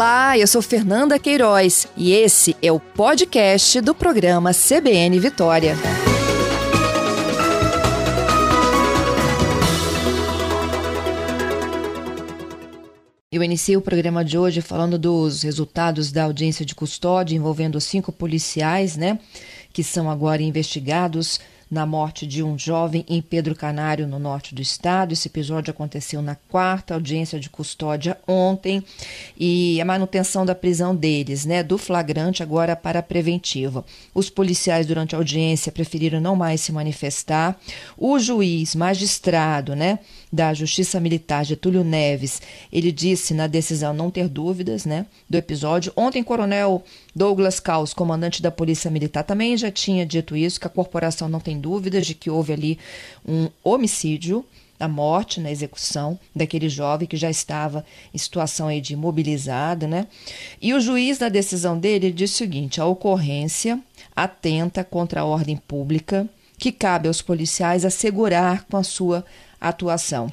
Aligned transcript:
Olá, 0.00 0.38
eu 0.38 0.46
sou 0.46 0.62
Fernanda 0.62 1.18
Queiroz 1.18 1.86
e 1.94 2.12
esse 2.12 2.56
é 2.62 2.72
o 2.72 2.80
podcast 2.80 3.82
do 3.82 3.94
programa 3.94 4.50
CBN 4.54 5.20
Vitória. 5.20 5.76
Eu 13.30 13.42
iniciei 13.42 13.76
o 13.76 13.82
programa 13.82 14.24
de 14.24 14.38
hoje 14.38 14.62
falando 14.62 14.98
dos 14.98 15.42
resultados 15.42 16.10
da 16.10 16.24
audiência 16.24 16.64
de 16.64 16.74
custódia 16.74 17.36
envolvendo 17.36 17.78
cinco 17.78 18.10
policiais, 18.10 18.96
né, 18.96 19.18
que 19.70 19.84
são 19.84 20.10
agora 20.10 20.40
investigados 20.40 21.38
na 21.70 21.86
morte 21.86 22.26
de 22.26 22.42
um 22.42 22.58
jovem 22.58 23.04
em 23.08 23.22
Pedro 23.22 23.54
Canário, 23.54 24.06
no 24.06 24.18
norte 24.18 24.54
do 24.54 24.60
estado. 24.60 25.12
Esse 25.12 25.28
episódio 25.28 25.70
aconteceu 25.70 26.20
na 26.20 26.34
quarta 26.34 26.94
audiência 26.94 27.38
de 27.38 27.48
custódia 27.48 28.18
ontem 28.26 28.82
e 29.38 29.80
a 29.80 29.84
manutenção 29.84 30.44
da 30.44 30.54
prisão 30.54 30.96
deles, 30.96 31.44
né, 31.44 31.62
do 31.62 31.78
flagrante 31.78 32.42
agora 32.42 32.74
para 32.74 32.98
a 32.98 33.02
preventiva. 33.02 33.84
Os 34.12 34.28
policiais 34.28 34.86
durante 34.86 35.14
a 35.14 35.18
audiência 35.18 35.70
preferiram 35.70 36.20
não 36.20 36.34
mais 36.34 36.60
se 36.60 36.72
manifestar. 36.72 37.58
O 37.96 38.18
juiz 38.18 38.74
magistrado, 38.74 39.76
né, 39.76 40.00
da 40.32 40.52
Justiça 40.54 40.98
Militar 40.98 41.44
Getúlio 41.44 41.84
Neves, 41.84 42.40
ele 42.72 42.90
disse 42.90 43.34
na 43.34 43.46
decisão 43.46 43.92
não 43.92 44.10
ter 44.10 44.28
dúvidas, 44.28 44.84
né, 44.84 45.06
do 45.28 45.36
episódio. 45.36 45.92
Ontem, 45.96 46.22
Coronel 46.22 46.82
Douglas 47.14 47.60
Caos, 47.60 47.92
comandante 47.92 48.40
da 48.40 48.50
Polícia 48.50 48.90
Militar, 48.90 49.24
também 49.24 49.56
já 49.56 49.70
tinha 49.70 50.06
dito 50.06 50.36
isso, 50.36 50.60
que 50.60 50.66
a 50.66 50.70
corporação 50.70 51.28
não 51.28 51.40
tem 51.40 51.59
dúvidas 51.60 52.06
de 52.06 52.14
que 52.14 52.30
houve 52.30 52.52
ali 52.52 52.78
um 53.26 53.48
homicídio, 53.62 54.44
a 54.80 54.88
morte 54.88 55.40
na 55.40 55.50
execução 55.50 56.18
daquele 56.34 56.68
jovem 56.68 57.06
que 57.06 57.16
já 57.16 57.28
estava 57.28 57.84
em 58.14 58.18
situação 58.18 58.66
aí 58.66 58.80
de 58.80 58.94
imobilizado, 58.94 59.86
né? 59.86 60.06
E 60.60 60.72
o 60.72 60.80
juiz, 60.80 61.18
na 61.18 61.28
decisão 61.28 61.78
dele, 61.78 62.10
disse 62.10 62.34
o 62.34 62.38
seguinte: 62.38 62.80
a 62.80 62.86
ocorrência 62.86 63.78
atenta 64.16 64.82
contra 64.82 65.20
a 65.20 65.24
ordem 65.24 65.56
pública 65.56 66.26
que 66.58 66.72
cabe 66.72 67.08
aos 67.08 67.22
policiais 67.22 67.84
assegurar 67.84 68.64
com 68.64 68.76
a 68.76 68.82
sua 68.82 69.24
atuação. 69.60 70.32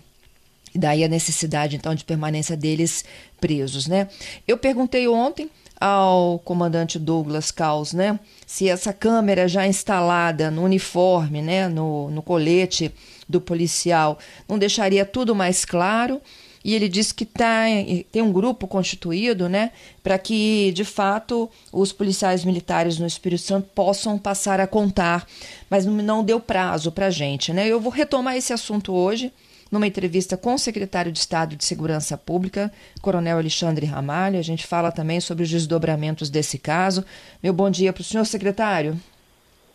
Daí 0.74 1.04
a 1.04 1.08
necessidade, 1.08 1.76
então, 1.76 1.96
de 1.96 2.04
permanência 2.04 2.56
deles 2.56 3.04
presos, 3.40 3.88
né? 3.88 4.08
Eu 4.48 4.58
perguntei 4.58 5.08
ontem 5.08 5.50
ao 5.80 6.40
comandante 6.40 6.98
Douglas 6.98 7.52
Caos, 7.52 7.94
né? 7.94 8.20
Se 8.46 8.68
essa 8.68 8.92
câmera 8.92 9.48
já 9.48 9.68
instalada 9.68 10.50
no 10.50 10.64
uniforme, 10.64 11.42
né, 11.42 11.68
no, 11.68 12.10
no 12.10 12.22
colete 12.22 12.92
do 13.28 13.40
policial, 13.40 14.18
não 14.48 14.58
deixaria 14.58 15.06
tudo 15.06 15.36
mais 15.36 15.66
claro. 15.66 16.22
E 16.66 16.74
ele 16.74 16.90
disse 16.90 17.14
que 17.14 17.24
tá, 17.24 17.66
tem 18.12 18.22
um 18.22 18.32
grupo 18.32 18.68
constituído, 18.68 19.48
né, 19.48 19.72
para 20.04 20.18
que 20.18 20.72
de 20.74 20.84
fato 20.84 21.50
os 21.72 21.94
policiais 21.94 22.44
militares 22.44 23.00
no 23.00 23.08
Espírito 23.08 23.44
Santo 23.44 23.70
possam 23.74 24.18
passar 24.18 24.60
a 24.60 24.68
contar, 24.68 25.26
mas 25.70 25.86
não 25.86 26.24
deu 26.24 26.42
prazo 26.42 26.92
para 26.92 27.10
gente, 27.10 27.54
né? 27.54 27.68
Eu 27.68 27.80
vou 27.80 27.92
retomar 27.92 28.36
esse 28.36 28.52
assunto 28.52 28.92
hoje 28.92 29.32
numa 29.72 29.88
entrevista 29.88 30.38
com 30.38 30.54
o 30.54 30.58
secretário 30.58 31.12
de 31.12 31.20
Estado 31.20 31.56
de 31.56 31.66
Segurança 31.66 32.18
Pública, 32.18 32.72
Coronel 33.02 33.38
Alexandre 33.38 33.86
Ramalho. 33.86 34.40
A 34.40 34.44
gente 34.44 34.66
fala 34.66 34.92
também 34.92 35.20
sobre 35.20 35.44
os 35.44 35.50
desdobramentos 35.50 36.30
desse 36.30 36.58
caso. 36.58 37.06
Meu 37.42 37.54
bom 37.54 37.70
dia 37.70 37.94
para 37.94 38.02
o 38.02 38.04
senhor, 38.04 38.26
secretário. 38.26 38.96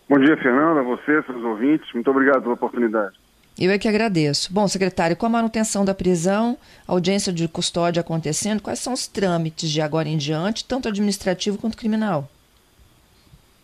Bom 0.09 0.19
dia, 0.19 0.37
Fernanda, 0.37 0.83
você, 0.83 1.23
seus 1.23 1.43
ouvintes. 1.45 1.93
Muito 1.95 2.11
obrigado 2.11 2.43
pela 2.43 2.55
oportunidade. 2.55 3.15
Eu 3.59 3.71
é 3.71 3.79
que 3.79 3.89
agradeço. 3.89 4.53
Bom, 4.53 4.67
secretário, 4.67 5.17
com 5.17 5.27
a 5.27 5.29
manutenção 5.29 5.85
da 5.85 5.95
prisão, 5.95 6.57
audiência 6.87 7.33
de 7.33 7.47
custódia 7.47 8.01
acontecendo, 8.01 8.63
quais 8.63 8.79
são 8.79 8.93
os 8.93 9.07
trâmites 9.07 9.71
de 9.71 9.81
agora 9.81 10.09
em 10.09 10.17
diante, 10.17 10.65
tanto 10.65 10.89
administrativo 10.89 11.59
quanto 11.59 11.77
criminal? 11.77 12.29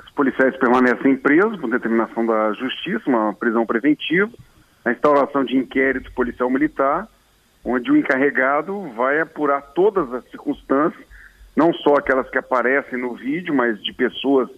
Os 0.04 0.10
policiais 0.10 0.56
permanecem 0.58 1.16
presos 1.16 1.58
por 1.58 1.70
determinação 1.70 2.26
da 2.26 2.52
Justiça, 2.52 3.08
uma 3.08 3.32
prisão 3.32 3.64
preventiva 3.64 4.30
a 4.88 4.92
instauração 4.92 5.44
de 5.44 5.56
inquérito 5.56 6.10
policial 6.12 6.48
militar, 6.50 7.06
onde 7.64 7.90
o 7.90 7.96
encarregado 7.96 8.88
vai 8.96 9.20
apurar 9.20 9.60
todas 9.74 10.12
as 10.12 10.24
circunstâncias, 10.30 11.04
não 11.54 11.72
só 11.74 11.94
aquelas 11.94 12.28
que 12.30 12.38
aparecem 12.38 12.98
no 12.98 13.14
vídeo, 13.14 13.54
mas 13.54 13.82
de 13.82 13.92
pessoas 13.92 14.48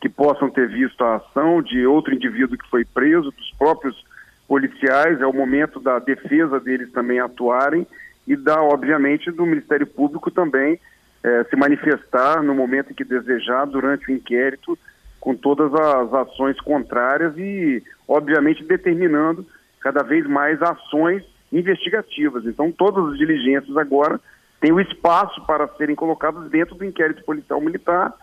que 0.00 0.08
possam 0.08 0.50
ter 0.50 0.68
visto 0.68 1.02
a 1.02 1.16
ação, 1.16 1.62
de 1.62 1.86
outro 1.86 2.14
indivíduo 2.14 2.56
que 2.56 2.68
foi 2.70 2.84
preso, 2.84 3.30
dos 3.30 3.50
próprios 3.58 4.04
policiais, 4.48 5.20
é 5.20 5.26
o 5.26 5.32
momento 5.32 5.80
da 5.80 5.98
defesa 5.98 6.60
deles 6.60 6.90
também 6.92 7.18
atuarem 7.18 7.86
e 8.26 8.36
da, 8.36 8.62
obviamente, 8.62 9.30
do 9.30 9.44
Ministério 9.44 9.86
Público 9.86 10.30
também 10.30 10.78
eh, 11.22 11.44
se 11.50 11.56
manifestar 11.56 12.42
no 12.42 12.54
momento 12.54 12.92
em 12.92 12.94
que 12.94 13.04
desejar 13.04 13.66
durante 13.66 14.10
o 14.10 14.14
inquérito 14.14 14.78
com 15.20 15.34
todas 15.34 15.72
as 15.74 16.12
ações 16.14 16.58
contrárias 16.60 17.36
e, 17.36 17.82
obviamente, 18.06 18.62
determinando 18.62 19.44
cada 19.84 20.02
vez 20.02 20.26
mais 20.26 20.60
ações 20.62 21.22
investigativas. 21.52 22.46
Então, 22.46 22.72
todas 22.72 23.12
as 23.12 23.18
diligências 23.18 23.76
agora 23.76 24.18
têm 24.58 24.72
o 24.72 24.80
espaço 24.80 25.44
para 25.46 25.68
serem 25.76 25.94
colocadas 25.94 26.50
dentro 26.50 26.74
do 26.74 26.86
inquérito 26.86 27.22
policial 27.22 27.60
militar, 27.60 28.14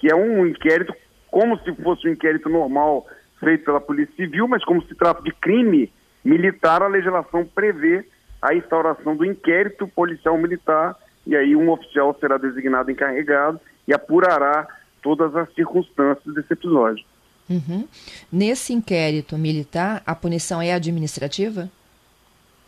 que 0.00 0.10
é 0.10 0.16
um 0.16 0.44
inquérito 0.44 0.92
como 1.30 1.56
se 1.60 1.72
fosse 1.76 2.08
um 2.08 2.10
inquérito 2.10 2.48
normal 2.48 3.06
feito 3.38 3.64
pela 3.64 3.80
Polícia 3.80 4.14
Civil, 4.16 4.48
mas 4.48 4.64
como 4.64 4.82
se 4.82 4.94
trata 4.96 5.22
de 5.22 5.32
crime 5.32 5.90
militar, 6.24 6.82
a 6.82 6.88
legislação 6.88 7.46
prevê 7.46 8.04
a 8.42 8.52
instauração 8.52 9.14
do 9.14 9.24
inquérito 9.24 9.86
policial 9.86 10.36
militar 10.36 10.96
e 11.24 11.36
aí 11.36 11.54
um 11.54 11.70
oficial 11.70 12.16
será 12.18 12.38
designado 12.38 12.90
encarregado 12.90 13.60
e 13.86 13.94
apurará 13.94 14.66
todas 15.00 15.34
as 15.36 15.52
circunstâncias 15.54 16.34
desse 16.34 16.52
episódio. 16.52 17.04
Uhum. 17.48 17.86
Nesse 18.32 18.72
inquérito 18.72 19.36
militar, 19.36 20.02
a 20.06 20.14
punição 20.14 20.62
é 20.62 20.72
administrativa? 20.72 21.70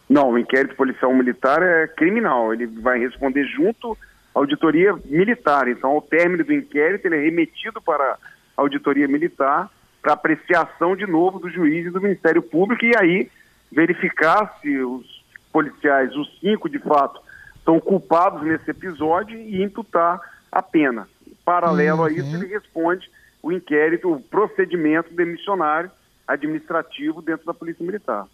Não, 0.08 0.30
o 0.30 0.38
inquérito 0.38 0.76
policial 0.76 1.12
militar 1.14 1.62
é 1.62 1.86
criminal. 1.86 2.52
Ele 2.52 2.66
vai 2.66 2.98
responder 2.98 3.44
junto 3.44 3.96
à 4.34 4.38
auditoria 4.38 4.94
militar. 5.04 5.68
Então, 5.68 5.90
ao 5.90 6.02
término 6.02 6.44
do 6.44 6.52
inquérito, 6.52 7.06
ele 7.06 7.16
é 7.16 7.22
remetido 7.22 7.80
para 7.80 8.18
a 8.56 8.62
auditoria 8.62 9.08
militar 9.08 9.70
para 10.06 10.12
apreciação 10.12 10.94
de 10.94 11.04
novo 11.04 11.40
do 11.40 11.50
juiz 11.50 11.84
e 11.84 11.90
do 11.90 12.00
Ministério 12.00 12.40
Público 12.40 12.84
e 12.84 12.92
aí 12.96 13.28
verificar 13.72 14.56
se 14.60 14.78
os 14.78 15.04
policiais, 15.52 16.14
os 16.14 16.38
cinco 16.38 16.68
de 16.68 16.78
fato, 16.78 17.20
estão 17.56 17.80
culpados 17.80 18.42
nesse 18.42 18.70
episódio 18.70 19.36
e 19.36 19.60
imputar 19.60 20.20
a 20.52 20.62
pena. 20.62 21.08
Paralelo 21.44 22.02
uhum. 22.02 22.04
a 22.04 22.12
isso, 22.12 22.36
ele 22.36 22.46
responde 22.46 23.10
o 23.46 23.52
inquérito, 23.52 24.12
o 24.12 24.20
procedimento 24.20 25.14
demissionário 25.14 25.88
administrativo 26.26 27.22
dentro 27.22 27.46
da 27.46 27.54
Polícia 27.54 27.86
Militar. 27.86 28.26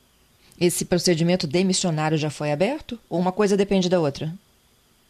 Esse 0.58 0.86
procedimento 0.86 1.46
demissionário 1.46 2.16
já 2.16 2.30
foi 2.30 2.50
aberto? 2.50 2.98
Ou 3.10 3.20
uma 3.20 3.30
coisa 3.30 3.54
depende 3.54 3.90
da 3.90 4.00
outra? 4.00 4.32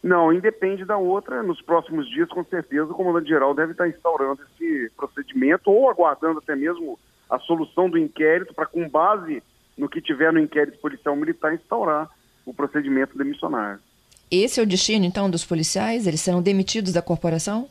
Não, 0.02 0.32
independe 0.32 0.84
da 0.84 0.96
outra. 0.96 1.40
Nos 1.44 1.62
próximos 1.62 2.10
dias, 2.10 2.28
com 2.28 2.42
certeza, 2.42 2.90
o 2.90 2.96
comandante-geral 2.96 3.54
deve 3.54 3.72
estar 3.72 3.88
instaurando 3.88 4.40
esse 4.42 4.90
procedimento 4.96 5.70
ou 5.70 5.88
aguardando 5.88 6.40
até 6.40 6.56
mesmo 6.56 6.98
a 7.30 7.38
solução 7.38 7.88
do 7.88 7.96
inquérito 7.96 8.52
para, 8.52 8.66
com 8.66 8.88
base 8.88 9.40
no 9.78 9.88
que 9.88 10.00
tiver 10.00 10.32
no 10.32 10.40
inquérito 10.40 10.78
policial 10.78 11.14
militar, 11.14 11.54
instaurar 11.54 12.10
o 12.44 12.52
procedimento 12.52 13.16
demissionário. 13.16 13.78
Esse 14.28 14.58
é 14.58 14.62
o 14.64 14.66
destino, 14.66 15.04
então, 15.04 15.30
dos 15.30 15.44
policiais? 15.44 16.08
Eles 16.08 16.20
serão 16.20 16.42
demitidos 16.42 16.92
da 16.92 17.00
corporação? 17.00 17.68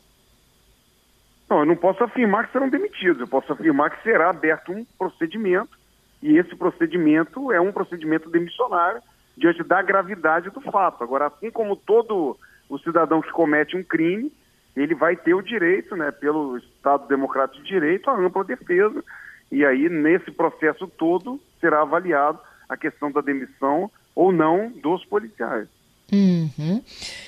Não, 1.52 1.60
eu 1.60 1.66
não 1.66 1.76
posso 1.76 2.02
afirmar 2.02 2.46
que 2.46 2.54
serão 2.54 2.70
demitidos, 2.70 3.20
eu 3.20 3.28
posso 3.28 3.52
afirmar 3.52 3.92
que 3.92 4.02
será 4.04 4.30
aberto 4.30 4.72
um 4.72 4.86
procedimento, 4.98 5.78
e 6.24 6.38
esse 6.38 6.56
procedimento 6.56 7.52
é 7.52 7.60
um 7.60 7.74
procedimento 7.74 8.30
demissionário 8.30 9.02
diante 9.36 9.62
da 9.62 9.82
gravidade 9.82 10.50
do 10.50 10.62
fato. 10.62 11.04
Agora, 11.04 11.28
assim 11.28 11.52
como 11.52 11.76
todo 11.76 12.38
o 12.70 12.80
cidadão 12.80 13.22
que 13.22 13.30
comete 13.32 13.76
um 13.76 13.84
crime, 13.84 14.32
ele 14.78 14.96
vai 14.96 15.18
ter 15.18 15.34
o 15.34 15.42
direito, 15.42 15.94
né, 15.94 16.10
pelo 16.10 16.56
Estado 16.56 17.06
Democrático 17.10 17.62
de 17.62 17.68
Direito, 17.68 18.10
à 18.10 18.18
ampla 18.18 18.46
defesa, 18.46 19.04
e 19.52 19.66
aí, 19.66 19.90
nesse 19.90 20.32
processo 20.32 20.88
todo, 20.88 21.38
será 21.60 21.82
avaliado 21.82 22.40
a 22.70 22.78
questão 22.78 23.12
da 23.12 23.20
demissão 23.20 23.92
ou 24.16 24.32
não 24.32 24.70
dos 24.70 25.04
policiais. 25.04 25.68
Uhum. 26.12 26.84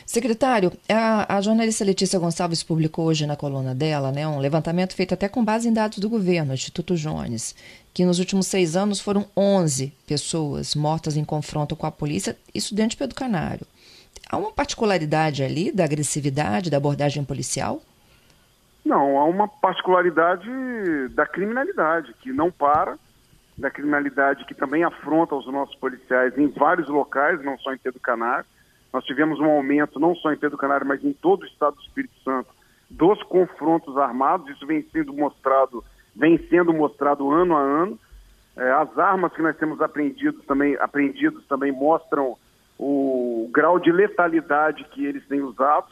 Secretário, 0.05 0.73
a, 0.89 1.37
a, 1.37 1.41
jornalista 1.41 1.85
Letícia 1.85 2.19
Gonçalves 2.19 2.61
publicou 2.61 3.05
hoje 3.05 3.25
na 3.25 3.37
coluna 3.37 3.73
dela 3.73 4.11
né, 4.11 4.27
um 4.27 4.39
levantamento 4.39 4.93
feito 4.93 5.13
até 5.13 5.29
com 5.29 5.43
base 5.43 5.69
em 5.69 5.73
dados 5.73 5.99
do 5.99 6.09
governo, 6.09 6.53
Instituto 6.53 6.95
Jones, 6.95 7.55
que 7.93 8.03
nos 8.03 8.19
últimos 8.19 8.45
seis 8.47 8.75
anos 8.75 8.99
foram 8.99 9.25
11 9.37 9.87
pessoas 10.05 10.75
mortas 10.75 11.15
em 11.15 11.23
confronto 11.23 11.77
com 11.77 11.87
a 11.87 11.91
polícia, 11.91 12.37
isso 12.53 12.75
dentro 12.75 12.91
de 12.91 12.97
Pedro 12.97 13.15
Canário. 13.15 13.65
Há 14.29 14.35
uma 14.35 14.51
particularidade 14.51 15.43
ali 15.43 15.71
da 15.71 15.85
agressividade 15.85 16.69
da 16.69 16.75
abordagem 16.75 17.23
policial? 17.23 17.81
Não, 18.83 19.17
há 19.17 19.23
uma 19.23 19.47
particularidade 19.47 20.49
da 21.11 21.25
criminalidade, 21.25 22.13
que 22.19 22.33
não 22.33 22.51
para, 22.51 22.97
da 23.57 23.71
criminalidade 23.71 24.43
que 24.43 24.53
também 24.53 24.83
afronta 24.83 25.35
os 25.35 25.45
nossos 25.47 25.75
policiais 25.75 26.37
em 26.37 26.47
vários 26.49 26.89
locais, 26.89 27.41
não 27.45 27.57
só 27.59 27.73
em 27.73 27.77
Pedro 27.77 28.01
Canário 28.01 28.45
Nós 28.93 29.03
tivemos 29.05 29.39
um 29.39 29.49
aumento, 29.49 29.99
não 29.99 30.15
só 30.15 30.31
em 30.31 30.37
Pedro 30.37 30.55
Canário, 30.55 30.85
mas 30.85 31.03
em 31.03 31.13
todo 31.13 31.41
o 31.41 31.47
estado 31.47 31.75
do 31.75 31.81
Espírito 31.81 32.13
Santo, 32.23 32.49
dos 32.87 33.21
confrontos 33.23 33.97
armados. 33.97 34.47
Isso 34.49 34.67
vem 34.67 34.83
sendo 34.93 35.11
mostrado, 35.11 35.83
vem 36.15 36.37
sendo 36.47 36.71
mostrado 36.71 37.31
ano 37.31 37.57
a 37.57 37.59
ano. 37.59 37.99
É, 38.55 38.71
as 38.71 38.95
armas 38.99 39.33
que 39.33 39.41
nós 39.41 39.57
temos 39.57 39.81
aprendido 39.81 40.43
também, 40.43 40.75
aprendidos 40.75 41.43
também 41.47 41.71
mostram 41.71 42.37
o 42.77 43.49
grau 43.51 43.79
de 43.79 43.91
letalidade 43.91 44.83
que 44.91 45.03
eles 45.03 45.25
têm 45.27 45.41
usado, 45.41 45.87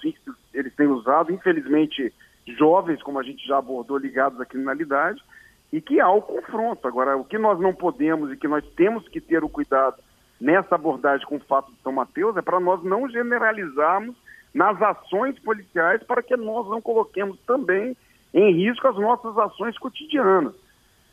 eles 0.54 0.76
têm 0.76 0.88
usado, 0.88 1.32
infelizmente, 1.32 2.14
jovens, 2.58 3.02
como 3.02 3.20
a 3.20 3.24
gente 3.24 3.48
já 3.48 3.58
abordou, 3.58 3.98
ligados 3.98 4.40
à 4.40 4.46
criminalidade, 4.46 5.24
e 5.74 5.82
que 5.82 6.00
há 6.00 6.10
o 6.10 6.22
confronto. 6.22 6.88
Agora, 6.88 7.18
o 7.18 7.26
que 7.26 7.40
nós 7.40 7.60
não 7.60 7.74
podemos 7.74 8.32
e 8.32 8.38
que 8.38 8.48
nós 8.48 8.64
temos 8.76 9.08
que 9.08 9.20
ter 9.20 9.44
o 9.44 9.50
cuidado 9.50 9.96
nessa 10.42 10.76
abordagem 10.76 11.26
com 11.28 11.36
o 11.36 11.42
fato 11.42 11.72
de 11.72 11.78
São 11.84 11.92
Mateus 11.92 12.36
é 12.36 12.42
para 12.42 12.60
nós 12.60 12.84
não 12.84 13.08
generalizarmos 13.08 14.16
nas 14.54 14.82
ações 14.82 15.38
policiais 15.40 16.04
para 16.04 16.24
que 16.24 16.36
nós 16.36 16.68
não 16.68 16.82
coloquemos 16.82 17.40
também 17.46 17.96
em 18.34 18.52
risco 18.52 18.88
as 18.88 18.96
nossas 18.96 19.38
ações 19.38 19.78
cotidianas. 19.78 20.54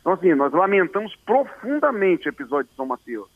Então, 0.00 0.14
assim, 0.14 0.34
nós 0.34 0.52
lamentamos 0.52 1.14
profundamente 1.26 2.26
o 2.26 2.30
episódio 2.30 2.70
de 2.70 2.76
São 2.76 2.86
Mateus. 2.86 3.28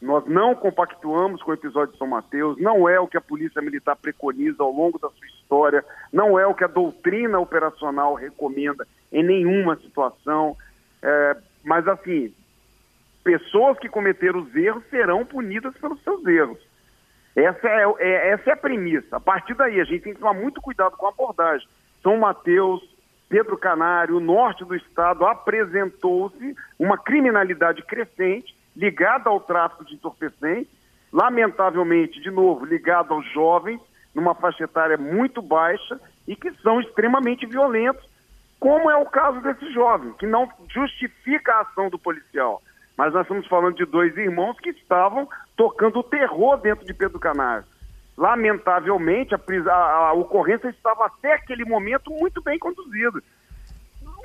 Nós 0.00 0.26
não 0.26 0.56
compactuamos 0.56 1.40
com 1.42 1.52
o 1.52 1.54
episódio 1.54 1.92
de 1.92 1.98
São 1.98 2.08
Mateus, 2.08 2.58
não 2.58 2.88
é 2.88 2.98
o 2.98 3.06
que 3.06 3.16
a 3.16 3.20
Polícia 3.20 3.62
Militar 3.62 3.94
preconiza 3.94 4.64
ao 4.64 4.72
longo 4.72 4.98
da 4.98 5.08
sua 5.08 5.26
história, 5.28 5.84
não 6.12 6.36
é 6.36 6.44
o 6.44 6.54
que 6.54 6.64
a 6.64 6.68
doutrina 6.68 7.38
operacional 7.38 8.14
recomenda 8.14 8.84
em 9.12 9.22
nenhuma 9.22 9.76
situação. 9.76 10.56
É, 11.00 11.36
mas, 11.62 11.86
assim, 11.86 12.34
pessoas 13.22 13.78
que 13.78 13.88
cometeram 13.88 14.40
os 14.40 14.54
erros 14.54 14.84
serão 14.90 15.24
punidas 15.24 15.74
pelos 15.78 16.02
seus 16.02 16.24
erros. 16.26 16.58
Essa 17.34 17.68
é, 17.68 17.84
é, 17.98 18.28
essa 18.30 18.50
é 18.50 18.52
a 18.52 18.56
premissa. 18.56 19.16
A 19.16 19.20
partir 19.20 19.54
daí, 19.54 19.80
a 19.80 19.84
gente 19.84 20.02
tem 20.02 20.12
que 20.12 20.20
tomar 20.20 20.34
muito 20.34 20.60
cuidado 20.60 20.96
com 20.96 21.06
a 21.06 21.10
abordagem. 21.10 21.66
São 22.02 22.18
Mateus, 22.18 22.82
Pedro 23.28 23.56
Canário, 23.56 24.16
o 24.16 24.20
norte 24.20 24.64
do 24.64 24.74
estado, 24.74 25.24
apresentou-se 25.24 26.54
uma 26.78 26.98
criminalidade 26.98 27.82
crescente 27.82 28.54
ligada 28.76 29.30
ao 29.30 29.40
tráfico 29.40 29.84
de 29.84 29.94
entorpecentes, 29.94 30.72
lamentavelmente, 31.12 32.20
de 32.20 32.30
novo, 32.30 32.64
ligado 32.64 33.14
aos 33.14 33.26
jovens, 33.32 33.80
numa 34.14 34.34
faixa 34.34 34.64
etária 34.64 34.98
muito 34.98 35.40
baixa 35.40 35.98
e 36.26 36.36
que 36.36 36.52
são 36.62 36.80
extremamente 36.80 37.46
violentos, 37.46 38.04
como 38.60 38.90
é 38.90 38.96
o 38.96 39.06
caso 39.06 39.40
desse 39.40 39.72
jovem, 39.72 40.12
que 40.14 40.26
não 40.26 40.48
justifica 40.68 41.54
a 41.54 41.60
ação 41.62 41.88
do 41.88 41.98
policial. 41.98 42.62
Mas 43.02 43.12
nós 43.12 43.22
estamos 43.22 43.48
falando 43.48 43.74
de 43.74 43.84
dois 43.84 44.16
irmãos 44.16 44.56
que 44.60 44.70
estavam 44.70 45.28
tocando 45.56 45.98
o 45.98 46.04
terror 46.04 46.56
dentro 46.58 46.86
de 46.86 46.94
Pedro 46.94 47.18
Canário. 47.18 47.64
Lamentavelmente, 48.16 49.34
a, 49.34 49.40
a, 49.72 50.08
a 50.10 50.12
ocorrência 50.12 50.68
estava 50.68 51.06
até 51.06 51.32
aquele 51.32 51.64
momento 51.64 52.12
muito 52.12 52.40
bem 52.40 52.60
conduzida. 52.60 53.20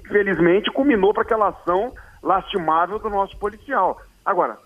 Infelizmente, 0.05 0.69
culminou 0.69 1.11
para 1.11 1.23
aquela 1.23 1.47
ação 1.47 1.91
lastimável 2.21 2.99
do 2.99 3.09
nosso 3.09 3.35
policial. 3.39 3.99
Agora, 4.23 4.59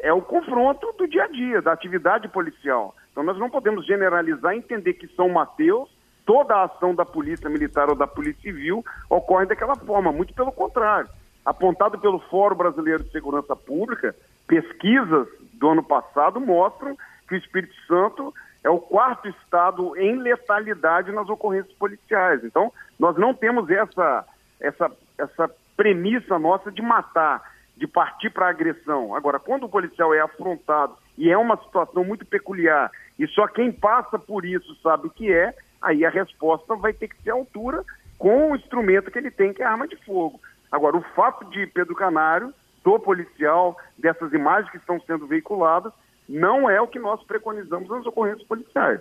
é 0.00 0.10
o 0.10 0.22
confronto 0.22 0.94
do 0.96 1.06
dia 1.06 1.24
a 1.24 1.28
dia, 1.28 1.60
da 1.60 1.74
atividade 1.74 2.28
policial. 2.28 2.94
Então 3.12 3.22
nós 3.22 3.36
não 3.36 3.50
podemos 3.50 3.84
generalizar 3.84 4.54
e 4.54 4.58
entender 4.58 4.94
que 4.94 5.06
São 5.08 5.28
Mateus, 5.28 5.94
toda 6.24 6.54
a 6.54 6.64
ação 6.64 6.94
da 6.94 7.04
polícia 7.04 7.50
militar 7.50 7.90
ou 7.90 7.94
da 7.94 8.06
polícia 8.06 8.40
civil 8.40 8.82
ocorre 9.10 9.44
daquela 9.44 9.76
forma, 9.76 10.10
muito 10.10 10.32
pelo 10.32 10.50
contrário. 10.50 11.10
Apontado 11.44 11.98
pelo 11.98 12.18
Fórum 12.18 12.56
Brasileiro 12.56 13.04
de 13.04 13.10
Segurança 13.10 13.56
Pública, 13.56 14.14
pesquisas 14.46 15.28
do 15.54 15.68
ano 15.70 15.82
passado 15.82 16.40
mostram 16.40 16.96
que 17.28 17.34
o 17.34 17.38
Espírito 17.38 17.74
Santo 17.86 18.34
é 18.62 18.68
o 18.68 18.78
quarto 18.78 19.28
estado 19.28 19.96
em 19.96 20.16
letalidade 20.16 21.12
nas 21.12 21.28
ocorrências 21.28 21.74
policiais. 21.76 22.44
Então, 22.44 22.72
nós 22.98 23.16
não 23.16 23.32
temos 23.32 23.70
essa, 23.70 24.24
essa, 24.60 24.90
essa 25.16 25.50
premissa 25.76 26.38
nossa 26.38 26.70
de 26.70 26.82
matar 26.82 27.42
de 27.76 27.86
partir 27.86 28.28
para 28.28 28.46
a 28.46 28.50
agressão. 28.50 29.14
Agora, 29.14 29.38
quando 29.38 29.64
o 29.64 29.68
policial 29.68 30.12
é 30.12 30.20
afrontado 30.20 30.94
e 31.16 31.30
é 31.30 31.38
uma 31.38 31.56
situação 31.56 32.04
muito 32.04 32.26
peculiar 32.26 32.90
e 33.18 33.26
só 33.28 33.46
quem 33.46 33.72
passa 33.72 34.18
por 34.18 34.44
isso 34.44 34.74
sabe 34.82 35.06
o 35.06 35.10
que 35.10 35.32
é, 35.32 35.54
aí 35.80 36.04
a 36.04 36.10
resposta 36.10 36.76
vai 36.76 36.92
ter 36.92 37.08
que 37.08 37.22
ser 37.22 37.30
à 37.30 37.34
altura 37.34 37.82
com 38.18 38.50
o 38.52 38.56
instrumento 38.56 39.10
que 39.10 39.18
ele 39.18 39.30
tem, 39.30 39.54
que 39.54 39.62
é 39.62 39.64
a 39.64 39.70
arma 39.70 39.88
de 39.88 39.96
fogo. 40.04 40.38
Agora, 40.70 40.96
o 40.96 41.02
fato 41.14 41.44
de 41.50 41.66
Pedro 41.66 41.94
Canário, 41.94 42.52
do 42.84 42.98
policial, 42.98 43.76
dessas 43.98 44.32
imagens 44.32 44.70
que 44.70 44.78
estão 44.78 45.00
sendo 45.06 45.26
veiculadas, 45.26 45.92
não 46.28 46.70
é 46.70 46.80
o 46.80 46.86
que 46.86 46.98
nós 46.98 47.22
preconizamos 47.24 47.88
nas 47.88 48.06
ocorrências 48.06 48.46
policiais. 48.46 49.00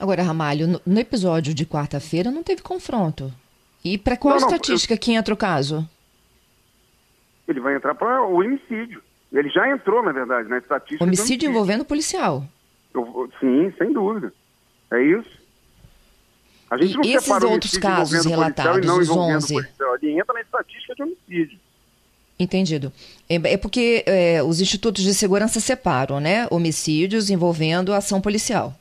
Agora, 0.00 0.22
Ramalho, 0.22 0.80
no 0.86 0.98
episódio 0.98 1.52
de 1.52 1.66
quarta-feira 1.66 2.30
não 2.30 2.42
teve 2.42 2.62
confronto. 2.62 3.32
E 3.84 3.98
para 3.98 4.16
qual 4.16 4.40
não, 4.40 4.48
estatística 4.48 4.94
eu... 4.94 4.98
que 4.98 5.12
entra 5.12 5.34
o 5.34 5.36
caso? 5.36 5.88
ele 7.48 7.60
vai 7.60 7.74
entrar 7.74 7.94
para 7.94 8.22
o 8.22 8.34
homicídio. 8.34 9.02
Ele 9.32 9.48
já 9.48 9.68
entrou, 9.68 10.02
na 10.02 10.12
verdade, 10.12 10.48
na 10.48 10.58
estatística. 10.58 11.02
Homicídio, 11.02 11.24
homicídio. 11.24 11.50
envolvendo 11.50 11.84
policial. 11.84 12.44
Eu, 12.94 13.30
sim, 13.40 13.72
sem 13.78 13.92
dúvida. 13.92 14.32
É 14.90 15.02
isso. 15.02 15.37
A 16.70 16.76
gente 16.76 16.94
e 16.94 16.96
não 16.96 17.18
esses 17.18 17.42
outros 17.42 17.76
casos 17.78 18.24
relatados, 18.24 18.88
os 18.88 19.08
11? 19.08 19.54
Policial. 19.54 19.96
Ele 20.02 20.20
entra 20.20 20.34
na 20.34 20.40
estatística 20.40 20.94
de 20.94 21.02
homicídio. 21.02 21.58
Entendido. 22.38 22.92
É, 23.28 23.34
é 23.54 23.56
porque 23.56 24.04
é, 24.06 24.42
os 24.42 24.60
institutos 24.60 25.02
de 25.02 25.12
segurança 25.14 25.60
separam, 25.60 26.20
né? 26.20 26.46
Homicídios 26.50 27.30
envolvendo 27.30 27.92
ação 27.92 28.20
policial. 28.20 28.74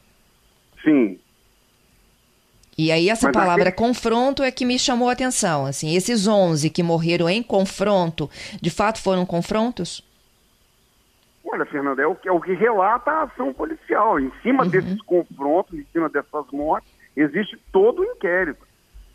Sim. 0.84 1.18
E 2.78 2.92
aí 2.92 3.10
essa 3.10 3.28
Mas 3.28 3.34
palavra 3.36 3.72
confronto 3.72 4.44
é 4.44 4.52
que 4.52 4.64
me 4.64 4.78
chamou 4.78 5.10
a 5.10 5.14
atenção. 5.14 5.66
Assim, 5.66 5.96
esses 5.96 6.28
11 6.28 6.70
que 6.70 6.84
morreram 6.84 7.28
em 7.28 7.42
confronto, 7.42 8.30
de 8.62 8.70
fato 8.70 9.02
foram 9.02 9.26
confrontos? 9.26 10.06
Olha, 11.44 11.66
Fernanda, 11.66 12.04
é 12.04 12.08
o 12.08 12.14
que, 12.14 12.28
é 12.28 12.32
o 12.32 12.40
que 12.40 12.54
relata 12.54 13.10
a 13.10 13.24
ação 13.24 13.52
policial. 13.54 14.20
Em 14.20 14.32
cima 14.44 14.64
uhum. 14.64 14.70
desses 14.70 15.02
confrontos, 15.02 15.80
em 15.80 15.86
cima 15.92 16.08
dessas 16.10 16.46
mortes, 16.52 16.92
existe 17.22 17.58
todo 17.72 18.02
o 18.02 18.06
inquérito. 18.06 18.66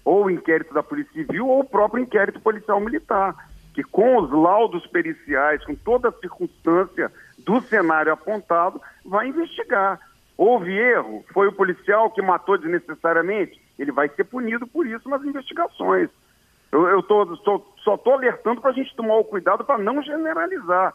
Ou 0.04 0.24
o 0.24 0.30
inquérito 0.30 0.74
da 0.74 0.82
Polícia 0.82 1.12
Civil 1.12 1.46
ou 1.46 1.60
o 1.60 1.64
próprio 1.64 2.02
inquérito 2.02 2.40
policial 2.40 2.80
militar, 2.80 3.34
que 3.72 3.82
com 3.84 4.18
os 4.18 4.30
laudos 4.30 4.86
periciais, 4.88 5.64
com 5.64 5.74
toda 5.74 6.08
a 6.08 6.12
circunstância 6.12 7.10
do 7.38 7.60
cenário 7.62 8.12
apontado, 8.12 8.80
vai 9.04 9.28
investigar. 9.28 10.00
Houve 10.36 10.72
erro? 10.72 11.24
Foi 11.32 11.46
o 11.46 11.52
policial 11.52 12.10
que 12.10 12.20
matou 12.20 12.58
desnecessariamente? 12.58 13.60
Ele 13.78 13.92
vai 13.92 14.08
ser 14.08 14.24
punido 14.24 14.66
por 14.66 14.86
isso 14.86 15.08
nas 15.08 15.22
investigações. 15.22 16.10
Eu, 16.70 16.88
eu 16.88 17.02
tô, 17.02 17.36
só 17.36 17.94
estou 17.94 18.14
alertando 18.14 18.60
para 18.60 18.70
a 18.70 18.74
gente 18.74 18.94
tomar 18.96 19.16
o 19.16 19.24
cuidado 19.24 19.64
para 19.64 19.78
não 19.78 20.02
generalizar. 20.02 20.92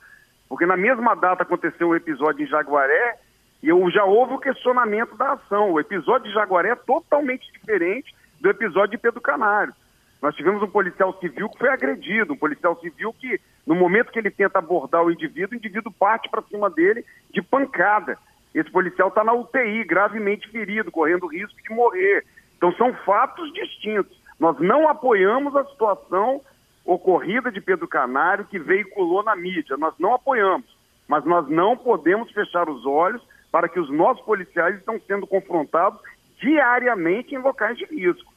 Porque 0.49 0.65
na 0.65 0.75
mesma 0.75 1.15
data 1.15 1.43
aconteceu 1.43 1.89
o 1.89 1.91
um 1.91 1.95
episódio 1.95 2.43
em 2.43 2.47
Jaguaré 2.47 3.19
e 3.61 3.69
eu, 3.69 3.89
já 3.89 4.03
houve 4.05 4.33
o 4.33 4.39
questionamento 4.39 5.15
da 5.15 5.33
ação. 5.33 5.71
O 5.71 5.79
episódio 5.79 6.27
de 6.27 6.33
Jaguaré 6.33 6.69
é 6.69 6.75
totalmente 6.75 7.51
diferente 7.51 8.13
do 8.39 8.49
episódio 8.49 8.91
de 8.91 8.97
Pedro 8.97 9.19
Canário. 9.19 9.73
Nós 10.21 10.35
tivemos 10.35 10.61
um 10.61 10.67
policial 10.69 11.17
civil 11.19 11.49
que 11.49 11.59
foi 11.59 11.69
agredido, 11.69 12.33
um 12.33 12.37
policial 12.37 12.79
civil 12.79 13.13
que, 13.13 13.39
no 13.65 13.75
momento 13.75 14.11
que 14.11 14.19
ele 14.19 14.31
tenta 14.31 14.59
abordar 14.59 15.03
o 15.03 15.11
indivíduo, 15.11 15.53
o 15.53 15.57
indivíduo 15.57 15.91
parte 15.91 16.29
para 16.29 16.41
cima 16.43 16.69
dele 16.69 17.05
de 17.31 17.41
pancada. 17.41 18.17
Esse 18.53 18.71
policial 18.71 19.09
está 19.09 19.23
na 19.23 19.33
UTI, 19.33 19.83
gravemente 19.83 20.47
ferido, 20.49 20.91
correndo 20.91 21.27
risco 21.27 21.61
de 21.61 21.73
morrer. 21.73 22.25
Então 22.55 22.71
são 22.73 22.93
fatos 23.05 23.53
distintos. 23.53 24.17
Nós 24.39 24.57
não 24.59 24.87
apoiamos 24.87 25.55
a 25.55 25.65
situação 25.65 26.41
ocorrida 26.85 27.51
de 27.51 27.59
Pedro 27.59 27.87
Canário 27.87 28.45
que 28.45 28.57
veiculou 28.57 29.23
na 29.23 29.35
mídia. 29.35 29.77
Nós 29.77 29.93
não 29.99 30.13
apoiamos. 30.13 30.65
Mas 31.07 31.23
nós 31.25 31.47
não 31.47 31.77
podemos 31.77 32.31
fechar 32.31 32.67
os 32.69 32.85
olhos 32.85 33.21
para 33.51 33.69
que 33.69 33.79
os 33.79 33.89
nossos 33.89 34.23
policiais 34.25 34.75
estão 34.77 34.99
sendo 35.07 35.25
confrontados 35.25 35.99
diariamente 36.39 37.33
em 37.33 37.39
locais 37.39 37.77
de 37.77 37.85
risco. 37.85 38.31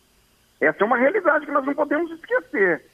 Essa 0.60 0.82
é 0.82 0.86
uma 0.86 0.96
realidade 0.96 1.46
que 1.46 1.52
nós 1.52 1.64
não 1.64 1.74
podemos 1.74 2.10
esquecer. 2.12 2.84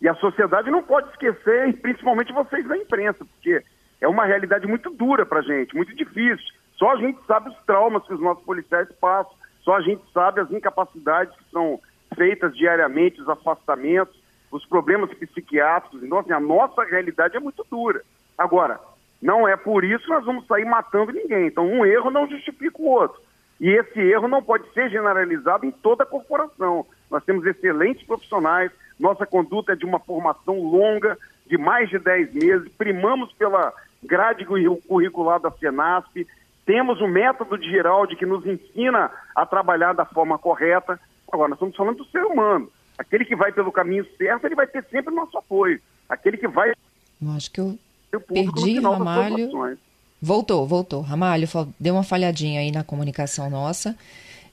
E 0.00 0.08
a 0.08 0.14
sociedade 0.14 0.70
não 0.70 0.82
pode 0.82 1.08
esquecer, 1.10 1.74
principalmente 1.80 2.32
vocês 2.32 2.66
da 2.66 2.76
imprensa, 2.76 3.24
porque 3.24 3.62
é 4.00 4.08
uma 4.08 4.26
realidade 4.26 4.66
muito 4.66 4.90
dura 4.90 5.24
para 5.24 5.40
a 5.40 5.42
gente, 5.42 5.74
muito 5.74 5.94
difícil. 5.94 6.54
Só 6.76 6.92
a 6.92 6.96
gente 6.96 7.18
sabe 7.26 7.48
os 7.48 7.56
traumas 7.64 8.04
que 8.06 8.12
os 8.12 8.20
nossos 8.20 8.44
policiais 8.44 8.88
passam, 9.00 9.32
só 9.62 9.76
a 9.76 9.80
gente 9.80 10.02
sabe 10.12 10.40
as 10.40 10.50
incapacidades 10.50 11.34
que 11.36 11.50
são 11.50 11.80
feitas 12.14 12.54
diariamente, 12.54 13.20
os 13.20 13.28
afastamentos, 13.28 14.14
os 14.50 14.64
problemas 14.66 15.12
psiquiátricos. 15.14 16.02
Então, 16.02 16.18
assim, 16.18 16.32
a 16.32 16.40
nossa 16.40 16.84
realidade 16.84 17.36
é 17.36 17.40
muito 17.40 17.66
dura. 17.70 18.02
Agora, 18.36 18.78
não 19.20 19.46
é 19.46 19.56
por 19.56 19.84
isso 19.84 20.04
que 20.04 20.10
nós 20.10 20.24
vamos 20.24 20.46
sair 20.46 20.64
matando 20.64 21.12
ninguém. 21.12 21.46
Então, 21.46 21.66
um 21.66 21.84
erro 21.84 22.10
não 22.10 22.28
justifica 22.28 22.80
o 22.80 22.88
outro. 22.88 23.20
E 23.60 23.70
esse 23.70 23.98
erro 23.98 24.28
não 24.28 24.42
pode 24.42 24.70
ser 24.72 24.90
generalizado 24.90 25.64
em 25.64 25.70
toda 25.70 26.02
a 26.02 26.06
corporação. 26.06 26.86
Nós 27.10 27.24
temos 27.24 27.46
excelentes 27.46 28.06
profissionais, 28.06 28.70
nossa 28.98 29.26
conduta 29.26 29.72
é 29.72 29.76
de 29.76 29.84
uma 29.84 29.98
formação 29.98 30.60
longa, 30.60 31.16
de 31.46 31.56
mais 31.56 31.88
de 31.88 31.98
10 31.98 32.34
meses, 32.34 32.72
primamos 32.76 33.32
pela 33.32 33.72
grade 34.02 34.44
curricular 34.44 35.40
da 35.40 35.50
Senasp, 35.50 36.26
temos 36.66 37.00
o 37.00 37.06
método 37.06 37.56
de 37.56 37.70
Giraldi 37.70 38.16
que 38.16 38.26
nos 38.26 38.44
ensina 38.44 39.10
a 39.34 39.46
trabalhar 39.46 39.92
da 39.92 40.04
forma 40.04 40.36
correta. 40.36 40.98
Agora, 41.32 41.50
nós 41.50 41.56
estamos 41.56 41.76
falando 41.76 41.98
do 41.98 42.04
ser 42.06 42.24
humano. 42.24 42.68
Aquele 42.98 43.24
que 43.24 43.36
vai 43.36 43.52
pelo 43.52 43.70
caminho 43.70 44.04
certo, 44.16 44.46
ele 44.46 44.56
vai 44.56 44.66
ter 44.66 44.84
sempre 44.84 45.12
o 45.12 45.16
nosso 45.16 45.38
apoio. 45.38 45.80
Aquele 46.08 46.36
que 46.36 46.48
vai. 46.48 46.70
Eu 46.70 47.30
acho 47.36 47.50
que 47.52 47.60
eu 47.60 47.78
perdi 48.20 48.80
Ramalho. 48.80 49.78
Voltou, 50.20 50.66
voltou. 50.66 51.00
Ramalho, 51.02 51.48
deu 51.78 51.94
uma 51.94 52.02
falhadinha 52.02 52.60
aí 52.60 52.72
na 52.72 52.82
comunicação 52.82 53.50
nossa. 53.50 53.96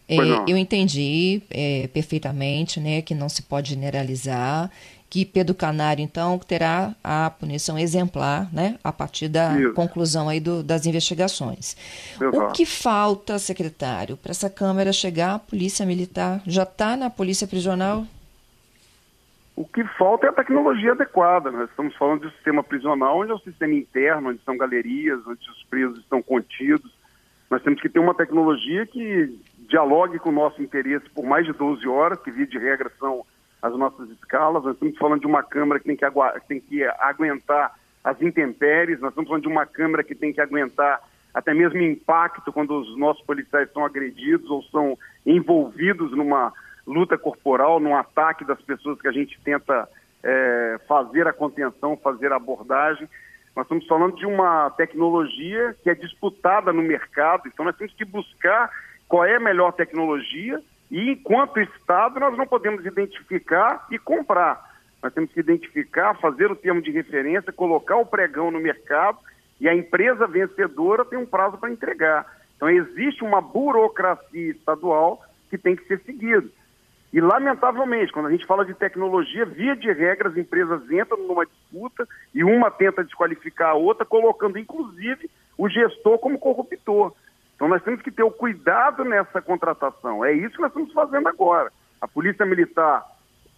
É, 0.07 0.17
eu 0.48 0.57
entendi 0.57 1.41
é, 1.50 1.88
perfeitamente 1.88 2.79
né, 2.79 3.01
que 3.01 3.15
não 3.15 3.29
se 3.29 3.41
pode 3.41 3.69
generalizar, 3.69 4.69
que 5.10 5.24
Pedro 5.24 5.55
Canário, 5.55 6.03
então, 6.03 6.38
terá 6.39 6.93
a 7.03 7.29
punição 7.29 7.77
exemplar 7.77 8.50
né, 8.51 8.77
a 8.83 8.91
partir 8.91 9.27
da 9.27 9.60
Isso. 9.60 9.74
conclusão 9.74 10.27
aí 10.27 10.39
do, 10.39 10.63
das 10.63 10.86
investigações. 10.86 11.77
Exato. 12.19 12.38
O 12.38 12.51
que 12.51 12.65
falta, 12.65 13.39
secretário, 13.39 14.17
para 14.17 14.31
essa 14.31 14.50
Câmara 14.50 14.91
chegar 14.91 15.36
à 15.36 15.39
Polícia 15.39 15.86
Militar? 15.86 16.41
Já 16.45 16.63
está 16.63 16.98
na 16.98 17.10
Polícia 17.10 17.48
Prisional? 17.48 18.05
O 19.55 19.65
que 19.65 19.83
falta 19.98 20.25
é 20.25 20.29
a 20.29 20.33
tecnologia 20.33 20.93
adequada. 20.93 21.51
Nós 21.51 21.69
estamos 21.69 21.95
falando 21.95 22.22
de 22.22 22.27
um 22.27 22.31
sistema 22.31 22.63
prisional, 22.63 23.19
onde 23.19 23.31
é 23.31 23.36
um 23.36 23.39
sistema 23.39 23.74
interno, 23.74 24.29
onde 24.29 24.41
são 24.43 24.57
galerias, 24.57 25.19
onde 25.27 25.48
os 25.50 25.63
presos 25.65 26.00
estão 26.00 26.22
contidos. 26.24 26.91
Nós 27.50 27.62
temos 27.62 27.79
que 27.79 27.89
ter 27.89 28.00
uma 28.00 28.15
tecnologia 28.15 28.86
que 28.86 29.39
dialogue 29.69 30.17
com 30.17 30.29
o 30.29 30.33
nosso 30.33 30.62
interesse 30.62 31.07
por 31.12 31.24
mais 31.24 31.45
de 31.45 31.53
12 31.53 31.88
horas, 31.88 32.19
que 32.19 32.31
via 32.31 32.48
de 32.48 32.57
regra 32.57 32.91
são 33.00 33.24
as 33.62 33.77
nossas 33.77 34.10
escalas. 34.10 34.63
Nós 34.63 34.74
estamos 34.74 34.98
falando 34.98 35.22
de 35.22 35.27
uma 35.27 35.43
Câmara 35.43 35.79
que 35.79 35.86
tem 35.86 35.95
que, 35.95 36.05
que 36.05 36.48
tem 36.48 36.60
que 36.60 36.83
aguentar 36.83 37.74
as 38.03 38.22
intempéries, 38.22 39.00
nós 39.00 39.12
estamos 39.12 39.29
falando 39.29 39.43
de 39.43 39.50
uma 39.50 39.65
Câmara 39.65 40.03
que 40.03 40.15
tem 40.15 40.33
que 40.33 40.41
aguentar 40.41 41.00
até 41.33 41.53
mesmo 41.53 41.81
impacto 41.81 42.51
quando 42.51 42.77
os 42.77 42.98
nossos 42.98 43.24
policiais 43.25 43.72
são 43.72 43.86
agredidos 43.86 44.50
ou 44.50 44.62
são 44.63 44.98
envolvidos 45.25 46.12
numa 46.12 46.51
luta 46.85 47.17
corporal, 47.17 47.79
num 47.79 47.95
ataque 47.95 48.45
das 48.45 48.61
pessoas 48.61 48.99
que 49.01 49.07
a 49.07 49.11
gente 49.11 49.39
tenta 49.41 49.87
é, 50.23 50.79
fazer 50.87 51.27
a 51.27 51.33
contenção, 51.33 51.97
fazer 51.97 52.31
a 52.31 52.37
abordagem. 52.37 53.07
Nós 53.55 53.65
estamos 53.65 53.85
falando 53.87 54.15
de 54.15 54.25
uma 54.25 54.69
tecnologia 54.71 55.75
que 55.83 55.89
é 55.89 55.95
disputada 55.95 56.73
no 56.73 56.81
mercado, 56.81 57.47
então 57.47 57.65
nós 57.65 57.75
temos 57.75 57.93
que 57.93 58.05
buscar 58.05 58.69
qual 59.07 59.25
é 59.25 59.35
a 59.35 59.39
melhor 59.39 59.73
tecnologia 59.73 60.61
e, 60.89 61.11
enquanto 61.11 61.59
Estado, 61.59 62.19
nós 62.19 62.37
não 62.37 62.47
podemos 62.47 62.85
identificar 62.85 63.85
e 63.91 63.97
comprar. 63.99 64.73
Nós 65.01 65.13
temos 65.13 65.31
que 65.31 65.39
identificar, 65.39 66.15
fazer 66.15 66.49
o 66.51 66.55
termo 66.55 66.81
de 66.81 66.89
referência, 66.91 67.51
colocar 67.51 67.97
o 67.97 68.05
pregão 68.05 68.49
no 68.49 68.59
mercado 68.59 69.19
e 69.59 69.67
a 69.67 69.75
empresa 69.75 70.25
vencedora 70.25 71.05
tem 71.05 71.19
um 71.19 71.25
prazo 71.25 71.57
para 71.57 71.71
entregar. 71.71 72.25
Então, 72.55 72.69
existe 72.69 73.23
uma 73.23 73.41
burocracia 73.41 74.51
estadual 74.51 75.21
que 75.49 75.57
tem 75.57 75.75
que 75.75 75.85
ser 75.85 75.99
seguida. 76.01 76.47
E, 77.13 77.22
lamentavelmente, 77.22 78.12
quando 78.12 78.25
a 78.25 78.32
gente 78.32 78.48
fala 78.48 78.65
de 78.65 78.74
tecnologia, 78.74 79.46
via 79.46 79.75
de 79.75 79.91
regra, 79.91 80.29
as 80.29 80.36
empresas 80.36 80.82
entram 80.89 81.27
numa 81.27 81.46
disputa 81.46 82.08
e 82.34 82.43
uma 82.43 82.72
tenta 82.72 83.03
desqualificar 83.03 83.70
a 83.70 83.75
outra, 83.75 84.03
colocando, 84.03 84.58
inclusive, 84.58 85.29
o 85.55 85.70
gestor 85.70 86.17
como 86.17 86.39
corruptor. 86.39 87.13
Então, 87.55 87.67
nós 87.67 87.84
temos 87.84 88.01
que 88.01 88.10
ter 88.10 88.24
o 88.24 88.32
cuidado 88.32 89.05
nessa 89.05 89.39
contratação. 89.43 90.25
É 90.25 90.34
isso 90.34 90.55
que 90.55 90.62
nós 90.62 90.72
estamos 90.72 90.91
fazendo 90.91 91.27
agora. 91.27 91.72
A 92.01 92.08
Polícia 92.08 92.48
Militar 92.48 93.05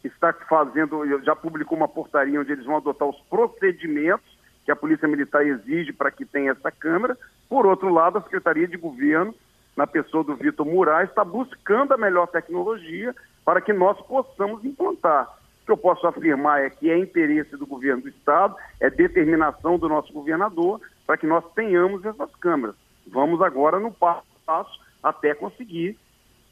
está 0.03 0.33
fazendo, 0.33 1.05
já 1.23 1.33
publicou 1.33 1.77
uma 1.77 1.87
portaria 1.87 2.39
onde 2.39 2.51
eles 2.51 2.65
vão 2.65 2.75
adotar 2.75 3.07
os 3.07 3.19
procedimentos 3.29 4.37
que 4.65 4.71
a 4.71 4.75
Polícia 4.75 5.07
Militar 5.07 5.45
exige 5.45 5.93
para 5.93 6.11
que 6.11 6.25
tenha 6.25 6.51
essa 6.51 6.71
Câmara. 6.71 7.17
Por 7.47 7.65
outro 7.65 7.87
lado, 7.87 8.17
a 8.17 8.21
Secretaria 8.21 8.67
de 8.67 8.75
Governo, 8.75 9.33
na 9.75 9.85
pessoa 9.85 10.23
do 10.23 10.35
Vitor 10.35 10.65
Moraes, 10.65 11.09
está 11.09 11.23
buscando 11.23 11.93
a 11.93 11.97
melhor 11.97 12.27
tecnologia 12.27 13.13
para 13.43 13.61
que 13.61 13.73
nós 13.73 13.99
possamos 14.07 14.63
implantar. 14.63 15.29
O 15.61 15.65
que 15.65 15.71
eu 15.71 15.77
posso 15.77 16.05
afirmar 16.07 16.63
é 16.63 16.69
que 16.69 16.89
é 16.89 16.97
interesse 16.97 17.57
do 17.57 17.65
governo 17.65 18.03
do 18.03 18.09
Estado, 18.09 18.55
é 18.79 18.89
determinação 18.89 19.77
do 19.77 19.89
nosso 19.89 20.13
governador 20.13 20.79
para 21.05 21.17
que 21.17 21.27
nós 21.27 21.43
tenhamos 21.53 22.05
essas 22.05 22.33
câmeras. 22.35 22.75
Vamos 23.07 23.41
agora 23.41 23.79
no 23.79 23.91
passo 23.91 24.23
a 24.47 24.63
passo 24.63 24.79
até 25.03 25.33
conseguir 25.33 25.97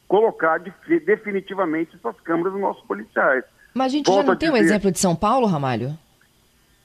colocar 0.07 0.59
de, 0.59 0.71
definitivamente 0.99 1.95
essas 1.95 2.19
câmeras 2.21 2.53
nos 2.53 2.61
nossos 2.61 2.83
policiais. 2.85 3.43
Mas 3.73 3.87
a 3.87 3.89
gente 3.89 4.05
Volto 4.05 4.21
já 4.21 4.27
não 4.27 4.35
tem 4.35 4.49
o 4.49 4.53
um 4.53 4.57
exemplo 4.57 4.91
de 4.91 4.99
São 4.99 5.15
Paulo, 5.15 5.47
Ramalho? 5.47 5.97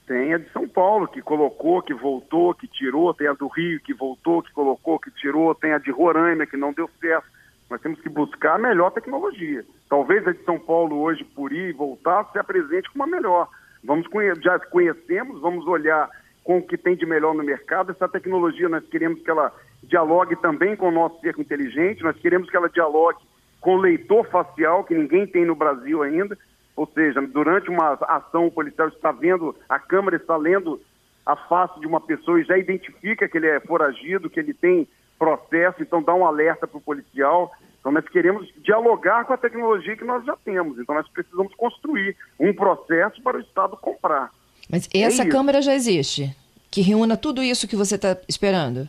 Tem 0.09 0.33
a 0.33 0.39
de 0.39 0.49
São 0.49 0.67
Paulo, 0.67 1.07
que 1.07 1.21
colocou, 1.21 1.83
que 1.83 1.93
voltou, 1.93 2.55
que 2.55 2.67
tirou, 2.67 3.13
tem 3.13 3.27
a 3.27 3.33
do 3.33 3.47
Rio, 3.47 3.79
que 3.79 3.93
voltou, 3.93 4.41
que 4.41 4.51
colocou, 4.51 4.97
que 4.97 5.11
tirou, 5.11 5.53
tem 5.53 5.71
a 5.71 5.77
de 5.77 5.91
Roraima, 5.91 6.47
que 6.47 6.57
não 6.57 6.73
deu 6.73 6.89
certo. 6.99 7.27
Nós 7.69 7.79
temos 7.79 8.01
que 8.01 8.09
buscar 8.09 8.55
a 8.55 8.57
melhor 8.57 8.89
tecnologia. 8.89 9.63
Talvez 9.87 10.27
a 10.27 10.31
de 10.31 10.43
São 10.43 10.57
Paulo 10.57 10.99
hoje, 10.99 11.23
por 11.23 11.53
ir 11.53 11.69
e 11.69 11.73
voltar, 11.73 12.27
se 12.31 12.39
apresente 12.39 12.89
como 12.89 13.03
a 13.03 13.07
melhor. 13.07 13.47
Vamos 13.83 14.07
já 14.41 14.57
conhecemos, 14.57 15.39
vamos 15.41 15.67
olhar 15.67 16.09
com 16.43 16.57
o 16.57 16.63
que 16.65 16.75
tem 16.75 16.95
de 16.95 17.05
melhor 17.05 17.35
no 17.35 17.43
mercado. 17.43 17.91
Essa 17.91 18.09
tecnologia 18.09 18.67
nós 18.67 18.83
queremos 18.87 19.21
que 19.21 19.29
ela 19.29 19.53
dialogue 19.83 20.35
também 20.37 20.75
com 20.75 20.87
o 20.87 20.91
nosso 20.91 21.21
cerco 21.21 21.39
inteligente, 21.39 22.01
nós 22.01 22.17
queremos 22.17 22.49
que 22.49 22.57
ela 22.57 22.67
dialogue 22.67 23.19
com 23.61 23.75
o 23.75 23.81
leitor 23.81 24.27
facial, 24.31 24.83
que 24.83 24.95
ninguém 24.95 25.27
tem 25.27 25.45
no 25.45 25.53
Brasil 25.53 26.01
ainda. 26.01 26.35
Ou 26.79 26.87
seja, 26.93 27.19
durante 27.19 27.69
uma 27.69 27.95
ação, 28.07 28.47
o 28.47 28.51
policial 28.51 28.87
está 28.87 29.11
vendo, 29.11 29.53
a 29.67 29.77
câmera 29.77 30.15
está 30.15 30.37
lendo 30.37 30.79
a 31.25 31.35
face 31.35 31.77
de 31.77 31.85
uma 31.85 31.99
pessoa 31.99 32.39
e 32.39 32.45
já 32.45 32.57
identifica 32.57 33.27
que 33.27 33.37
ele 33.37 33.47
é 33.47 33.59
foragido, 33.59 34.29
que 34.29 34.39
ele 34.39 34.53
tem 34.53 34.87
processo, 35.19 35.81
então 35.81 36.01
dá 36.01 36.15
um 36.15 36.25
alerta 36.25 36.65
para 36.65 36.77
o 36.77 36.81
policial. 36.81 37.51
Então 37.81 37.91
nós 37.91 38.07
queremos 38.07 38.47
dialogar 38.63 39.25
com 39.25 39.33
a 39.33 39.37
tecnologia 39.37 39.97
que 39.97 40.05
nós 40.05 40.23
já 40.23 40.37
temos. 40.37 40.79
Então 40.79 40.95
nós 40.95 41.05
precisamos 41.09 41.53
construir 41.55 42.15
um 42.39 42.53
processo 42.53 43.21
para 43.21 43.35
o 43.35 43.41
Estado 43.41 43.75
comprar. 43.75 44.31
Mas 44.71 44.87
essa 44.93 45.23
é 45.23 45.29
câmera 45.29 45.61
já 45.61 45.75
existe, 45.75 46.33
que 46.71 46.79
reúna 46.79 47.17
tudo 47.17 47.43
isso 47.43 47.67
que 47.67 47.75
você 47.75 47.95
está 47.95 48.15
esperando? 48.25 48.87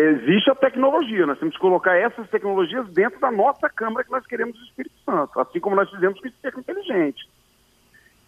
Existe 0.00 0.48
a 0.48 0.54
tecnologia, 0.54 1.26
nós 1.26 1.40
temos 1.40 1.56
que 1.56 1.60
colocar 1.60 1.96
essas 1.96 2.30
tecnologias 2.30 2.86
dentro 2.90 3.18
da 3.18 3.32
nossa 3.32 3.68
Câmara 3.68 4.04
que 4.04 4.12
nós 4.12 4.24
queremos 4.24 4.56
do 4.56 4.64
Espírito 4.64 4.94
Santo, 5.04 5.40
assim 5.40 5.58
como 5.58 5.74
nós 5.74 5.90
fizemos 5.90 6.20
com 6.20 6.28
o 6.28 6.32
Cerco 6.40 6.60
Inteligente, 6.60 7.28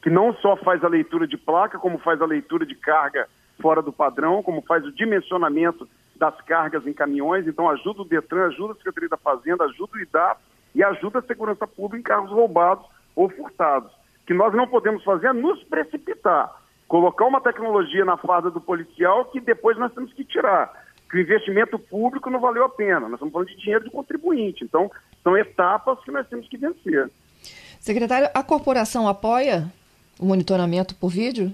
que 0.03 0.11
não 0.11 0.35
só 0.35 0.57
faz 0.57 0.83
a 0.83 0.89
leitura 0.89 1.29
de 1.29 1.37
placa, 1.37 1.79
como 1.79 1.99
faz 1.99 2.21
a 2.21 2.27
leitura 2.27 2.67
de 2.67 2.75
carga 2.75 3.29
fora 3.61 3.81
do 3.81 3.93
padrão, 3.93 4.43
como 4.43 4.63
faz 4.63 4.85
o 4.85 4.91
dimensionamento 4.91 5.89
das 6.17 6.35
cargas 6.41 6.85
em 6.89 6.93
caminhões, 6.93 7.47
então 7.47 7.71
ajuda 7.71 8.03
o 8.03 8.05
Detran, 8.05 8.49
ajuda 8.49 8.73
a 8.73 8.77
Secretaria 8.77 9.09
da 9.09 9.17
Fazenda, 9.17 9.65
ajuda 9.65 9.97
o 9.97 10.01
IDAP 10.01 10.41
e 10.75 10.83
ajuda 10.83 11.21
a 11.21 11.23
segurança 11.23 11.69
pública 11.69 11.99
em 11.99 12.03
carros 12.03 12.31
roubados 12.31 12.85
ou 13.15 13.29
furtados. 13.29 13.93
O 13.93 14.27
que 14.27 14.35
nós 14.35 14.53
não 14.55 14.67
podemos 14.67 15.05
fazer 15.05 15.29
é 15.29 15.33
nos 15.33 15.63
precipitar, 15.63 16.53
colocar 16.89 17.27
uma 17.27 17.41
tecnologia 17.41 18.05
na 18.05 18.17
farda 18.17 18.51
do 18.51 18.61
policial 18.61 19.27
que 19.27 19.39
depois 19.41 19.79
nós 19.79 19.93
temos 19.93 20.13
que 20.13 20.25
tirar. 20.25 20.90
Que 21.11 21.17
o 21.17 21.21
investimento 21.21 21.79
público 21.79 22.31
não 22.31 22.41
valeu 22.41 22.65
a 22.65 22.69
pena. 22.69 23.01
Nós 23.01 23.15
estamos 23.15 23.33
falando 23.33 23.49
de 23.49 23.57
dinheiro 23.57 23.85
do 23.85 23.91
contribuinte. 23.91 24.65
Então, 24.65 24.91
são 25.23 25.37
etapas 25.37 25.99
que 26.05 26.11
nós 26.11 26.27
temos 26.29 26.49
que 26.49 26.57
vencer. 26.57 27.11
Secretário, 27.81 28.29
a 28.33 28.43
corporação 28.43 29.09
apoia 29.09 29.73
o 30.19 30.27
monitoramento 30.27 30.95
por 30.95 31.09
vídeo? 31.09 31.53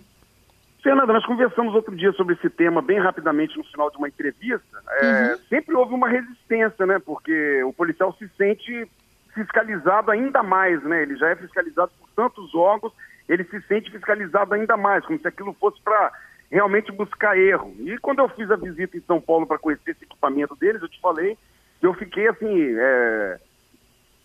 Fernanda, 0.82 1.12
nós 1.12 1.26
conversamos 1.26 1.74
outro 1.74 1.96
dia 1.96 2.12
sobre 2.12 2.34
esse 2.34 2.48
tema 2.48 2.80
bem 2.80 3.00
rapidamente 3.00 3.56
no 3.56 3.64
final 3.64 3.90
de 3.90 3.96
uma 3.96 4.08
entrevista. 4.08 4.82
É, 5.00 5.32
uhum. 5.32 5.38
Sempre 5.48 5.74
houve 5.74 5.94
uma 5.94 6.08
resistência, 6.08 6.86
né? 6.86 7.00
Porque 7.04 7.62
o 7.64 7.72
policial 7.72 8.12
se 8.18 8.28
sente 8.36 8.88
fiscalizado 9.34 10.10
ainda 10.10 10.42
mais, 10.42 10.82
né? 10.84 11.02
Ele 11.02 11.16
já 11.16 11.28
é 11.30 11.36
fiscalizado 11.36 11.90
por 11.98 12.08
tantos 12.14 12.54
órgãos, 12.54 12.92
ele 13.28 13.42
se 13.44 13.60
sente 13.62 13.90
fiscalizado 13.90 14.54
ainda 14.54 14.76
mais, 14.76 15.04
como 15.04 15.18
se 15.18 15.26
aquilo 15.26 15.52
fosse 15.54 15.80
para 15.82 16.12
realmente 16.50 16.92
buscar 16.92 17.38
erro. 17.38 17.74
E 17.80 17.98
quando 17.98 18.20
eu 18.20 18.28
fiz 18.28 18.50
a 18.50 18.56
visita 18.56 18.96
em 18.96 19.02
São 19.02 19.20
Paulo 19.20 19.46
para 19.46 19.58
conhecer 19.58 19.92
esse 19.92 20.04
equipamento 20.04 20.54
deles, 20.56 20.82
eu 20.82 20.88
te 20.88 21.00
falei 21.00 21.36
que 21.80 21.86
eu 21.86 21.94
fiquei 21.94 22.28
assim 22.28 22.74
é, 22.78 23.38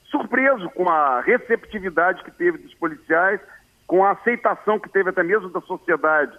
surpreso 0.05 0.69
com 0.71 0.89
a 0.89 1.21
receptividade 1.21 2.23
que 2.23 2.31
teve 2.31 2.57
dos 2.57 2.73
policiais, 2.75 3.39
com 3.87 4.05
a 4.05 4.11
aceitação 4.11 4.79
que 4.79 4.89
teve 4.89 5.09
até 5.09 5.23
mesmo 5.23 5.49
da 5.49 5.61
sociedade 5.61 6.37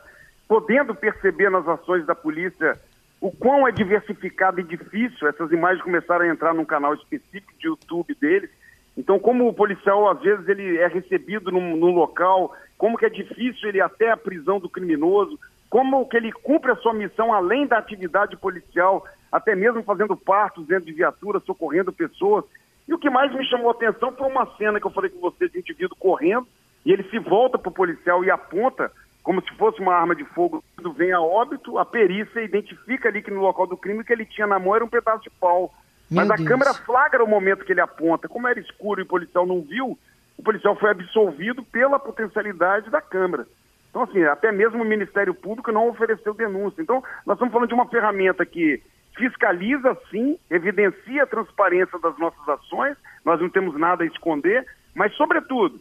podendo 0.53 0.95
perceber 0.95 1.49
nas 1.49 1.67
ações 1.67 2.05
da 2.05 2.15
polícia 2.15 2.79
o 3.19 3.31
quão 3.31 3.67
é 3.67 3.73
diversificado 3.73 4.61
e 4.61 4.63
difícil, 4.63 5.27
essas 5.27 5.51
imagens 5.51 5.83
começaram 5.83 6.27
a 6.27 6.29
entrar 6.29 6.53
num 6.53 6.67
canal 6.67 6.93
específico 6.93 7.55
de 7.59 7.69
YouTube 7.69 8.15
deles. 8.21 8.51
Então, 8.95 9.19
como 9.19 9.49
o 9.49 9.55
policial, 9.55 10.11
às 10.11 10.21
vezes, 10.21 10.47
ele 10.47 10.77
é 10.77 10.87
recebido 10.89 11.51
num, 11.51 11.75
num 11.75 11.95
local, 11.95 12.55
como 12.77 12.99
que 12.99 13.07
é 13.07 13.09
difícil 13.09 13.67
ele 13.67 13.81
até 13.81 14.11
a 14.11 14.17
prisão 14.17 14.61
do 14.61 14.69
criminoso, 14.69 15.41
como 15.73 16.07
que 16.07 16.19
ele 16.19 16.31
cumpre 16.31 16.71
a 16.71 16.77
sua 16.77 16.93
missão 16.93 17.33
além 17.33 17.67
da 17.67 17.79
atividade 17.79 18.37
policial, 18.37 19.07
até 19.33 19.55
mesmo 19.57 19.83
fazendo 19.83 20.15
partos 20.15 20.67
dentro 20.67 20.85
de 20.85 20.93
viaturas, 20.93 21.43
socorrendo 21.45 21.91
pessoas. 21.91 22.45
E 22.87 22.93
o 22.93 22.99
que 22.99 23.09
mais 23.09 23.35
me 23.35 23.43
chamou 23.47 23.71
a 23.71 23.73
atenção 23.73 24.13
foi 24.13 24.29
uma 24.29 24.45
cena 24.59 24.79
que 24.79 24.87
eu 24.87 24.91
falei 24.91 25.09
com 25.09 25.19
você 25.19 25.49
de 25.49 25.57
um 25.57 25.61
indivíduo 25.61 25.97
correndo, 25.99 26.47
e 26.85 26.93
ele 26.93 27.03
se 27.05 27.19
volta 27.19 27.57
para 27.57 27.71
o 27.71 27.73
policial 27.73 28.23
e 28.23 28.31
aponta 28.31 28.93
como 29.23 29.41
se 29.41 29.51
fosse 29.57 29.81
uma 29.81 29.95
arma 29.95 30.15
de 30.15 30.25
fogo, 30.27 30.63
quando 30.75 30.93
vem 30.93 31.11
a 31.11 31.23
óbito, 31.23 31.79
a 31.79 31.87
perícia 31.87 32.43
identifica 32.43 33.09
ali 33.09 33.23
que 33.23 33.31
no 33.31 33.41
local 33.41 33.67
do 33.67 33.77
crime 33.77 34.05
que 34.05 34.13
ele 34.13 34.27
tinha 34.27 34.47
na 34.47 34.59
mão 34.59 34.77
era 34.77 34.85
um 34.85 34.91
pedaço 34.91 35.23
de 35.23 35.31
pau. 35.31 35.73
Meu 36.11 36.21
Mas 36.21 36.31
a 36.33 36.37
Deus. 36.37 36.49
câmera 36.49 36.75
flagra 36.75 37.25
o 37.25 37.29
momento 37.29 37.65
que 37.65 37.73
ele 37.73 37.81
aponta. 37.81 38.29
Como 38.29 38.47
era 38.47 38.61
escuro 38.61 39.01
e 39.01 39.05
o 39.05 39.09
policial 39.09 39.47
não 39.47 39.63
viu, 39.63 39.99
o 40.37 40.43
policial 40.43 40.77
foi 40.77 40.91
absolvido 40.91 41.63
pela 41.63 41.99
potencialidade 41.99 42.91
da 42.91 43.01
câmera. 43.01 43.47
Então, 43.93 44.05
assim, 44.05 44.25
até 44.25 44.51
mesmo 44.51 44.83
o 44.83 44.87
Ministério 44.87 45.35
Público 45.35 45.71
não 45.71 45.91
ofereceu 45.91 46.33
denúncia. 46.33 46.81
Então, 46.81 47.05
nós 47.27 47.37
estamos 47.37 47.53
falando 47.53 47.69
de 47.69 47.75
uma 47.75 47.89
ferramenta 47.89 48.47
que 48.47 48.83
fiscaliza, 49.15 49.95
sim, 50.11 50.39
evidencia 50.51 51.25
a 51.25 51.27
transparência 51.27 51.99
das 51.99 52.19
nossas 52.19 52.49
ações, 52.49 52.97
nós 53.23 53.39
não 53.39 53.51
temos 53.51 53.79
nada 53.79 54.03
a 54.03 54.07
esconder, 54.07 54.67
mas, 54.95 55.15
sobretudo, 55.15 55.79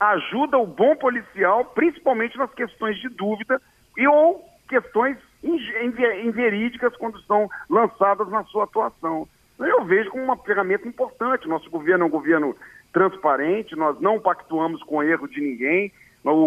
ajuda 0.00 0.58
o 0.58 0.66
bom 0.66 0.96
policial, 0.96 1.64
principalmente 1.66 2.36
nas 2.36 2.52
questões 2.52 2.96
de 2.98 3.08
dúvida 3.08 3.62
e 3.96 4.08
ou 4.08 4.44
questões 4.68 5.16
inverídicas 5.44 6.96
quando 6.96 7.20
são 7.22 7.48
lançadas 7.70 8.28
na 8.30 8.42
sua 8.44 8.64
atuação. 8.64 9.28
Eu 9.60 9.84
vejo 9.84 10.10
como 10.10 10.24
uma 10.24 10.36
ferramenta 10.38 10.88
importante. 10.88 11.46
Nosso 11.46 11.70
governo 11.70 12.04
é 12.04 12.06
um 12.08 12.10
governo 12.10 12.56
transparente, 12.92 13.76
nós 13.76 14.00
não 14.00 14.18
pactuamos 14.18 14.82
com 14.82 15.02
erro 15.02 15.28
de 15.28 15.40
ninguém, 15.40 15.92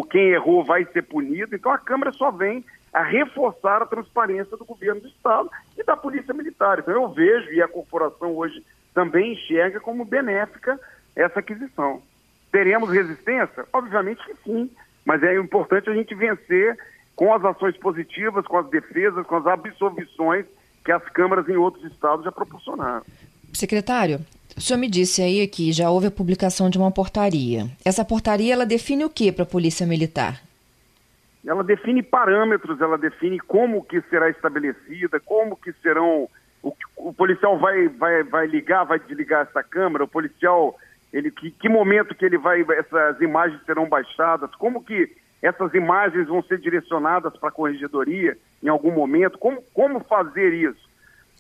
quem 0.10 0.30
errou 0.30 0.64
vai 0.64 0.86
ser 0.86 1.04
punido. 1.04 1.56
Então 1.56 1.72
a 1.72 1.78
Câmara 1.78 2.12
só 2.12 2.32
vem 2.32 2.64
a 2.94 3.04
reforçar 3.04 3.82
a 3.82 3.86
transparência 3.86 4.58
do 4.58 4.66
governo 4.66 5.02
do 5.02 5.08
Estado 5.08 5.50
e 5.78 5.84
da 5.84 5.96
Polícia 5.96 6.34
Militar. 6.34 6.80
Então 6.80 6.94
eu 6.94 7.10
vejo, 7.10 7.52
e 7.52 7.62
a 7.62 7.68
corporação 7.68 8.36
hoje 8.36 8.64
também 8.94 9.34
enxerga 9.34 9.80
como 9.80 10.04
benéfica 10.04 10.80
essa 11.16 11.40
aquisição. 11.40 12.02
Teremos 12.52 12.90
resistência? 12.90 13.66
Obviamente 13.72 14.26
que 14.26 14.36
sim, 14.44 14.70
mas 15.06 15.22
é 15.22 15.36
importante 15.36 15.90
a 15.90 15.94
gente 15.94 16.16
vencer 16.16 16.78
com 17.16 17.34
as 17.34 17.44
ações 17.44 17.78
positivas, 17.78 18.46
com 18.46 18.58
as 18.58 18.70
defesas, 18.70 19.26
com 19.26 19.36
as 19.36 19.46
absolvições 19.46 20.46
que 20.84 20.92
as 20.92 21.04
câmaras 21.10 21.48
em 21.50 21.58
outros 21.58 21.84
estados 21.92 22.24
já 22.24 22.32
proporcionaram. 22.32 23.04
Secretário, 23.54 24.22
o 24.58 24.62
senhor 24.62 24.80
me 24.80 24.90
disse 24.90 25.22
aí 25.22 25.48
que 25.48 25.72
já 25.72 25.90
houve 25.90 26.08
a 26.08 26.12
publicação 26.12 26.70
de 26.70 26.78
uma 26.80 26.92
portaria. 26.92 27.68
Essa 27.86 28.04
portaria 28.04 28.54
ela 28.54 28.66
define 28.66 29.06
o 29.06 29.10
que 29.10 29.32
para 29.32 29.44
a 29.44 29.48
Polícia 29.48 29.86
Militar? 29.86 30.42
Ela 31.46 31.64
define 31.64 32.02
parâmetros, 32.02 32.82
ela 32.82 32.98
define 32.98 33.40
como 33.40 33.84
que 33.84 34.02
será 34.10 34.30
estabelecida, 34.30 35.20
como 35.20 35.56
que 35.56 35.72
serão 35.74 36.28
o, 36.64 36.76
o 36.98 37.14
policial 37.14 37.58
vai, 37.60 37.88
vai, 37.88 38.24
vai 38.24 38.48
ligar, 38.48 38.84
vai 38.84 39.00
desligar 39.00 39.48
essa 39.48 39.64
câmera, 39.64 40.04
o 40.04 40.08
policial 40.08 40.78
ele 41.14 41.32
que, 41.32 41.52
que 41.52 41.70
momento 41.70 42.16
que 42.16 42.26
ele 42.26 42.38
vai 42.38 42.66
essas 42.78 43.22
imagens 43.22 43.62
serão 43.66 43.88
baixadas, 43.88 44.54
como 44.56 44.84
que 44.84 45.16
essas 45.42 45.74
imagens 45.74 46.28
vão 46.28 46.42
ser 46.44 46.58
direcionadas 46.58 47.38
para 47.38 47.50
a 47.50 47.52
corregedoria 47.52 48.38
em 48.62 48.68
algum 48.68 48.92
momento, 48.92 49.38
como, 49.38 49.62
como 49.74 50.00
fazer 50.02 50.54
isso? 50.54 50.87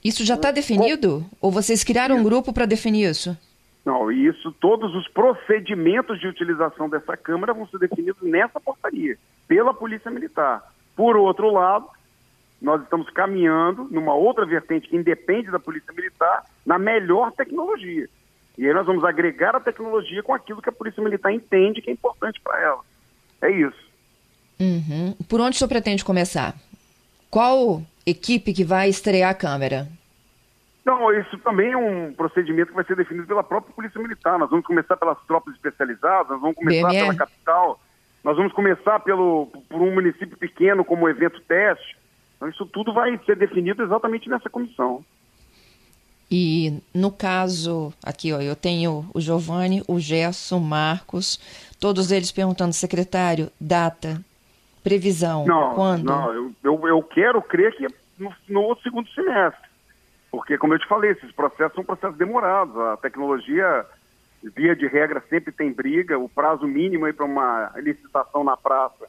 Isso 0.03 0.23
já 0.23 0.35
está 0.35 0.51
definido? 0.51 1.25
Ou 1.41 1.51
vocês 1.51 1.83
criaram 1.83 2.17
um 2.17 2.23
grupo 2.23 2.53
para 2.53 2.65
definir 2.65 3.09
isso? 3.09 3.37
Não, 3.85 4.11
isso, 4.11 4.51
todos 4.59 4.93
os 4.95 5.07
procedimentos 5.07 6.19
de 6.19 6.27
utilização 6.27 6.89
dessa 6.89 7.15
Câmara 7.15 7.53
vão 7.53 7.67
ser 7.67 7.79
definidos 7.79 8.21
nessa 8.21 8.59
portaria, 8.59 9.17
pela 9.47 9.73
Polícia 9.73 10.11
Militar. 10.11 10.61
Por 10.95 11.15
outro 11.15 11.49
lado, 11.51 11.87
nós 12.61 12.81
estamos 12.81 13.09
caminhando 13.11 13.87
numa 13.89 14.13
outra 14.13 14.45
vertente 14.45 14.89
que 14.89 14.97
independe 14.97 15.51
da 15.51 15.59
Polícia 15.59 15.93
Militar, 15.93 16.43
na 16.65 16.77
melhor 16.77 17.31
tecnologia. 17.31 18.09
E 18.57 18.67
aí 18.67 18.73
nós 18.73 18.85
vamos 18.85 19.03
agregar 19.03 19.55
a 19.55 19.59
tecnologia 19.59 20.23
com 20.23 20.33
aquilo 20.33 20.61
que 20.61 20.69
a 20.69 20.73
Polícia 20.73 21.01
Militar 21.01 21.31
entende 21.31 21.81
que 21.81 21.89
é 21.89 21.93
importante 21.93 22.41
para 22.41 22.59
ela. 22.59 22.81
É 23.41 23.51
isso. 23.51 23.87
Uhum. 24.59 25.15
Por 25.29 25.39
onde 25.39 25.55
o 25.55 25.59
senhor 25.59 25.69
pretende 25.69 26.03
começar? 26.03 26.55
Qual 27.29 27.83
equipe 28.09 28.53
que 28.53 28.63
vai 28.63 28.87
estrear 28.89 29.31
a 29.31 29.35
câmera? 29.35 29.87
Não, 30.85 31.11
isso 31.11 31.37
também 31.39 31.73
é 31.73 31.77
um 31.77 32.13
procedimento 32.13 32.69
que 32.69 32.75
vai 32.75 32.85
ser 32.85 32.95
definido 32.95 33.27
pela 33.27 33.43
própria 33.43 33.73
Polícia 33.73 34.01
Militar. 34.01 34.39
Nós 34.39 34.49
vamos 34.49 34.65
começar 34.65 34.95
pelas 34.95 35.17
tropas 35.27 35.53
especializadas, 35.53 36.29
nós 36.29 36.39
vamos 36.39 36.55
começar 36.55 36.87
BMR. 36.87 37.07
pela 37.07 37.15
capital, 37.15 37.79
nós 38.23 38.37
vamos 38.37 38.53
começar 38.53 38.99
pelo, 39.01 39.47
por 39.69 39.81
um 39.81 39.93
município 39.93 40.37
pequeno 40.37 40.85
como 40.85 41.09
evento 41.09 41.41
teste. 41.41 41.97
Então, 42.37 42.47
isso 42.47 42.65
tudo 42.67 42.93
vai 42.93 43.19
ser 43.25 43.35
definido 43.35 43.83
exatamente 43.83 44.29
nessa 44.29 44.49
comissão. 44.49 45.03
E 46.31 46.81
no 46.93 47.11
caso, 47.11 47.93
aqui 48.03 48.31
ó, 48.31 48.39
eu 48.39 48.55
tenho 48.55 49.09
o 49.13 49.19
Giovanni, 49.19 49.83
o 49.87 49.99
Gerson, 49.99 50.57
o 50.57 50.61
Marcos, 50.61 51.37
todos 51.79 52.11
eles 52.11 52.31
perguntando, 52.31 52.73
secretário, 52.73 53.49
data, 53.59 54.21
previsão, 54.87 55.45
não, 55.45 55.75
quando? 55.75 56.05
Não, 56.05 56.33
eu, 56.33 56.51
eu, 56.63 56.87
eu 56.87 57.03
quero 57.03 57.41
crer 57.41 57.75
que 57.75 57.87
no, 58.17 58.33
no, 58.47 58.77
segundo 58.77 59.09
semestre, 59.09 59.69
porque 60.31 60.57
como 60.57 60.73
eu 60.73 60.79
te 60.79 60.87
falei, 60.87 61.11
esses 61.11 61.31
processos 61.31 61.75
são 61.75 61.83
processos 61.83 62.17
demorados, 62.17 62.77
a 62.77 62.97
tecnologia, 62.97 63.85
via 64.55 64.75
de 64.75 64.87
regra, 64.87 65.23
sempre 65.29 65.51
tem 65.51 65.71
briga, 65.71 66.17
o 66.17 66.29
prazo 66.29 66.67
mínimo 66.67 67.11
para 67.13 67.25
uma 67.25 67.71
licitação 67.77 68.43
na 68.43 68.55
praça 68.55 69.07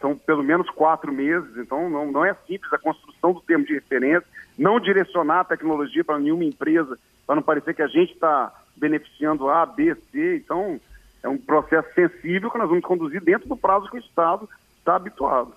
são 0.00 0.16
pelo 0.16 0.42
menos 0.42 0.68
quatro 0.70 1.12
meses, 1.12 1.56
então 1.56 1.90
não, 1.90 2.10
não 2.10 2.24
é 2.24 2.34
simples 2.46 2.72
a 2.72 2.78
construção 2.78 3.32
do 3.32 3.40
termo 3.42 3.64
de 3.64 3.74
referência, 3.74 4.26
não 4.58 4.80
direcionar 4.80 5.40
a 5.40 5.44
tecnologia 5.44 6.02
para 6.02 6.18
nenhuma 6.18 6.44
empresa, 6.44 6.98
para 7.26 7.36
não 7.36 7.42
parecer 7.42 7.74
que 7.74 7.82
a 7.82 7.86
gente 7.86 8.12
está 8.12 8.52
beneficiando 8.76 9.50
A, 9.50 9.66
B, 9.66 9.94
C, 10.10 10.36
então 10.36 10.80
é 11.22 11.28
um 11.28 11.36
processo 11.36 11.88
sensível 11.94 12.50
que 12.50 12.58
nós 12.58 12.68
vamos 12.68 12.84
conduzir 12.84 13.22
dentro 13.22 13.48
do 13.48 13.56
prazo 13.56 13.90
que 13.90 13.96
o 13.96 14.00
Estado 14.00 14.48
está 14.90 14.96
habituado. 14.96 15.52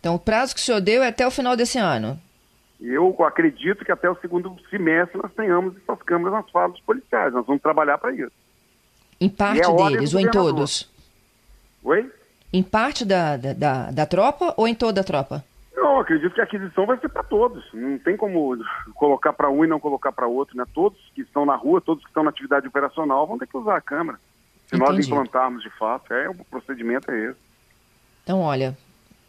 Então 0.00 0.14
o 0.14 0.18
prazo 0.18 0.54
que 0.54 0.60
o 0.60 0.64
senhor 0.64 0.80
deu 0.80 1.02
é 1.02 1.08
até 1.08 1.26
o 1.26 1.30
final 1.30 1.56
desse 1.56 1.78
ano? 1.78 2.18
Eu 2.80 3.14
acredito 3.24 3.84
que 3.84 3.92
até 3.92 4.10
o 4.10 4.16
segundo 4.16 4.56
semestre 4.68 5.20
nós 5.22 5.32
tenhamos 5.34 5.76
essas 5.76 6.02
câmeras 6.02 6.32
nas 6.32 6.50
falas 6.50 6.80
policiais, 6.80 7.32
nós 7.32 7.46
vamos 7.46 7.62
trabalhar 7.62 7.98
para 7.98 8.12
isso. 8.12 8.32
Em 9.20 9.28
parte 9.28 9.62
é 9.62 9.72
deles 9.72 10.14
ou 10.14 10.20
em 10.20 10.28
todos? 10.28 10.90
Oi? 11.84 12.10
Em 12.52 12.62
parte 12.62 13.04
da, 13.04 13.36
da, 13.36 13.52
da, 13.52 13.90
da 13.92 14.06
tropa 14.06 14.52
ou 14.56 14.66
em 14.66 14.74
toda 14.74 15.00
a 15.00 15.04
tropa? 15.04 15.44
Eu 15.74 16.00
acredito 16.00 16.34
que 16.34 16.40
a 16.40 16.44
aquisição 16.44 16.84
vai 16.84 16.98
ser 16.98 17.08
para 17.08 17.22
todos. 17.22 17.64
Não 17.72 17.98
tem 17.98 18.16
como 18.16 18.56
colocar 18.94 19.32
para 19.32 19.48
um 19.48 19.64
e 19.64 19.68
não 19.68 19.78
colocar 19.78 20.10
para 20.10 20.26
outro, 20.26 20.56
né? 20.56 20.64
Todos 20.74 20.98
que 21.14 21.22
estão 21.22 21.46
na 21.46 21.54
rua, 21.54 21.80
todos 21.80 22.02
que 22.02 22.10
estão 22.10 22.24
na 22.24 22.30
atividade 22.30 22.66
operacional 22.66 23.26
vão 23.26 23.38
ter 23.38 23.46
que 23.46 23.56
usar 23.56 23.76
a 23.76 23.80
câmera. 23.80 24.18
Se 24.66 24.76
Entendi. 24.76 24.92
nós 24.92 25.06
implantarmos 25.06 25.62
de 25.62 25.70
fato, 25.70 26.12
é, 26.12 26.28
o 26.28 26.34
procedimento 26.44 27.10
é 27.10 27.30
esse. 27.30 27.38
Então, 28.22 28.40
olha, 28.40 28.76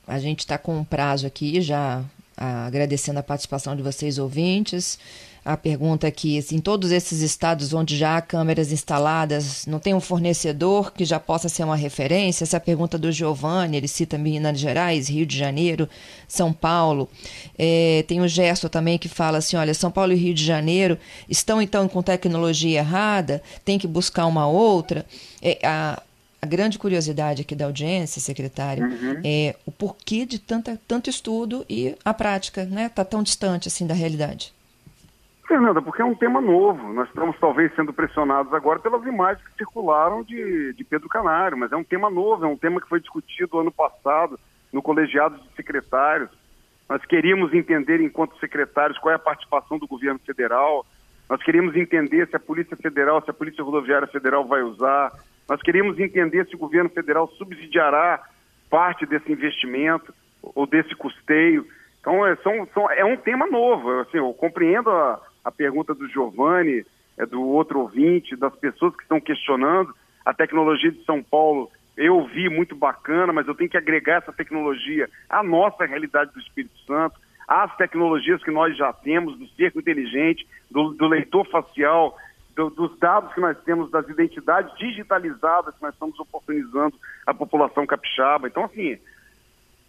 a 0.08 0.20
gente 0.20 0.40
está 0.40 0.58
com 0.58 0.78
um 0.78 0.84
prazo 0.84 1.26
aqui 1.26 1.62
já 1.62 2.04
agradecendo 2.36 3.20
a 3.20 3.24
participação 3.24 3.76
de 3.76 3.82
vocês 3.82 4.18
ouvintes 4.18 4.98
a 5.46 5.58
pergunta 5.58 6.08
aqui, 6.08 6.40
em 6.54 6.60
todos 6.60 6.92
esses 6.92 7.20
estados 7.20 7.74
onde 7.74 7.98
já 7.98 8.16
há 8.16 8.22
câmeras 8.22 8.72
instaladas, 8.72 9.66
não 9.66 9.78
tem 9.78 9.94
um 9.94 10.00
fornecedor 10.00 10.94
que 10.94 11.04
já 11.04 11.20
possa 11.20 11.50
ser 11.50 11.66
uma 11.66 11.76
referência? 11.76 12.46
Essa 12.46 12.56
é 12.56 12.60
a 12.60 12.62
pergunta 12.62 12.98
do 12.98 13.12
Giovanni, 13.12 13.76
ele 13.76 13.88
cita 13.88 14.18
Minas 14.18 14.58
Gerais, 14.58 15.10
Rio 15.10 15.26
de 15.26 15.38
Janeiro, 15.38 15.90
São 16.30 16.54
Paulo. 16.54 17.10
É, 17.58 18.06
tem 18.08 18.22
o 18.22 18.28
Gerson 18.28 18.70
também 18.70 18.98
que 18.98 19.10
fala 19.10 19.40
assim, 19.40 19.58
olha, 19.58 19.74
São 19.74 19.92
Paulo 19.92 20.14
e 20.14 20.16
Rio 20.16 20.34
de 20.34 20.46
Janeiro 20.46 20.98
estão 21.28 21.62
então 21.62 21.90
com 21.90 22.02
tecnologia 22.02 22.80
errada, 22.80 23.44
tem 23.66 23.78
que 23.78 23.88
buscar 23.88 24.26
uma 24.28 24.48
outra. 24.48 25.06
É, 25.42 25.60
a, 25.62 26.02
a 26.44 26.46
grande 26.46 26.78
curiosidade 26.78 27.42
aqui 27.42 27.56
da 27.56 27.64
audiência, 27.64 28.20
secretário, 28.20 28.84
uhum. 28.84 29.22
é 29.24 29.56
o 29.66 29.72
porquê 29.72 30.26
de 30.26 30.38
tanta, 30.38 30.78
tanto 30.86 31.10
estudo 31.10 31.66
e 31.70 31.96
a 32.04 32.14
prática, 32.14 32.66
né? 32.66 32.88
Está 32.88 33.06
tão 33.06 33.24
distante 33.24 33.70
assim 33.70 33.88
da 33.88 33.94
realidade. 33.94 34.54
Fernanda, 35.48 35.82
porque 35.82 36.02
é 36.02 36.06
um 36.06 36.14
tema 36.14 36.42
novo. 36.42 36.92
Nós 36.92 37.08
estamos 37.08 37.38
talvez 37.40 37.74
sendo 37.76 37.94
pressionados 37.94 38.54
agora 38.54 38.78
pelas 38.80 39.06
imagens 39.06 39.42
que 39.48 39.56
circularam 39.58 40.22
de, 40.22 40.74
de 40.74 40.84
Pedro 40.84 41.08
Canário, 41.08 41.58
mas 41.58 41.72
é 41.72 41.78
um 41.78 41.84
tema 41.84 42.10
novo, 42.10 42.44
é 42.44 42.48
um 42.48 42.58
tema 42.58 42.82
que 42.82 42.90
foi 42.90 43.00
discutido 43.00 43.60
ano 43.60 43.72
passado 43.72 44.38
no 44.74 44.82
colegiado 44.82 45.38
de 45.38 45.56
secretários. 45.56 46.30
Nós 46.90 47.06
queríamos 47.06 47.54
entender, 47.54 48.02
enquanto 48.02 48.38
secretários, 48.38 49.00
qual 49.00 49.14
é 49.14 49.16
a 49.16 49.20
participação 49.20 49.80
do 49.80 49.88
governo 49.88 50.20
federal. 50.20 50.86
Nós 51.30 51.42
queríamos 51.42 51.74
entender 51.78 52.28
se 52.28 52.36
a 52.36 52.40
Polícia 52.40 52.76
Federal, 52.76 53.24
se 53.24 53.30
a 53.30 53.34
Polícia 53.34 53.64
Rodoviária 53.64 54.08
Federal 54.08 54.46
vai 54.46 54.62
usar. 54.62 55.14
Nós 55.48 55.62
queríamos 55.62 56.00
entender 56.00 56.46
se 56.48 56.56
o 56.56 56.60
governo 56.60 56.90
federal 56.90 57.28
subsidiará 57.38 58.22
parte 58.70 59.06
desse 59.06 59.32
investimento 59.32 60.14
ou 60.42 60.66
desse 60.66 60.96
custeio. 60.96 61.66
Então, 62.00 62.26
é, 62.26 62.36
são, 62.38 62.68
são, 62.74 62.90
é 62.92 63.06
um 63.06 63.18
tema 63.18 63.48
novo. 63.48 64.00
Assim, 64.00 64.18
eu 64.18 64.34
compreendo 64.34 64.90
a, 64.90 65.22
a 65.44 65.52
pergunta 65.52 65.94
do 65.94 66.08
Giovanni, 66.08 66.86
é, 67.18 67.26
do 67.26 67.42
outro 67.42 67.80
ouvinte, 67.80 68.36
das 68.36 68.56
pessoas 68.56 68.96
que 68.96 69.04
estão 69.04 69.22
questionando 69.22 69.94
a 70.26 70.34
tecnologia 70.34 70.92
de 70.92 71.04
São 71.06 71.22
Paulo. 71.22 71.70
Eu 71.96 72.26
vi 72.26 72.50
muito 72.50 72.76
bacana, 72.76 73.32
mas 73.32 73.48
eu 73.48 73.54
tenho 73.54 73.70
que 73.70 73.78
agregar 73.78 74.18
essa 74.18 74.34
tecnologia 74.34 75.10
à 75.30 75.44
nossa 75.44 75.86
realidade 75.86 76.34
do 76.34 76.40
Espírito 76.40 76.78
Santo, 76.88 77.20
às 77.48 77.76
tecnologias 77.76 78.44
que 78.44 78.52
nós 78.52 78.76
já 78.76 78.92
temos, 78.92 79.38
do 79.38 79.48
cerco 79.50 79.80
inteligente, 79.80 80.48
do, 80.72 80.94
do 80.94 81.08
leitor 81.08 81.46
facial, 81.50 82.18
do, 82.56 82.70
dos 82.70 82.98
dados 83.00 83.34
que 83.34 83.42
nós 83.42 83.58
temos, 83.64 83.90
das 83.90 84.08
identidades 84.08 84.76
digitalizadas 84.78 85.76
que 85.76 85.82
nós 85.82 85.94
estamos 85.94 86.20
oportunizando 86.20 86.96
à 87.26 87.34
população 87.34 87.86
capixaba. 87.86 88.48
Então, 88.48 88.66
assim, 88.66 88.98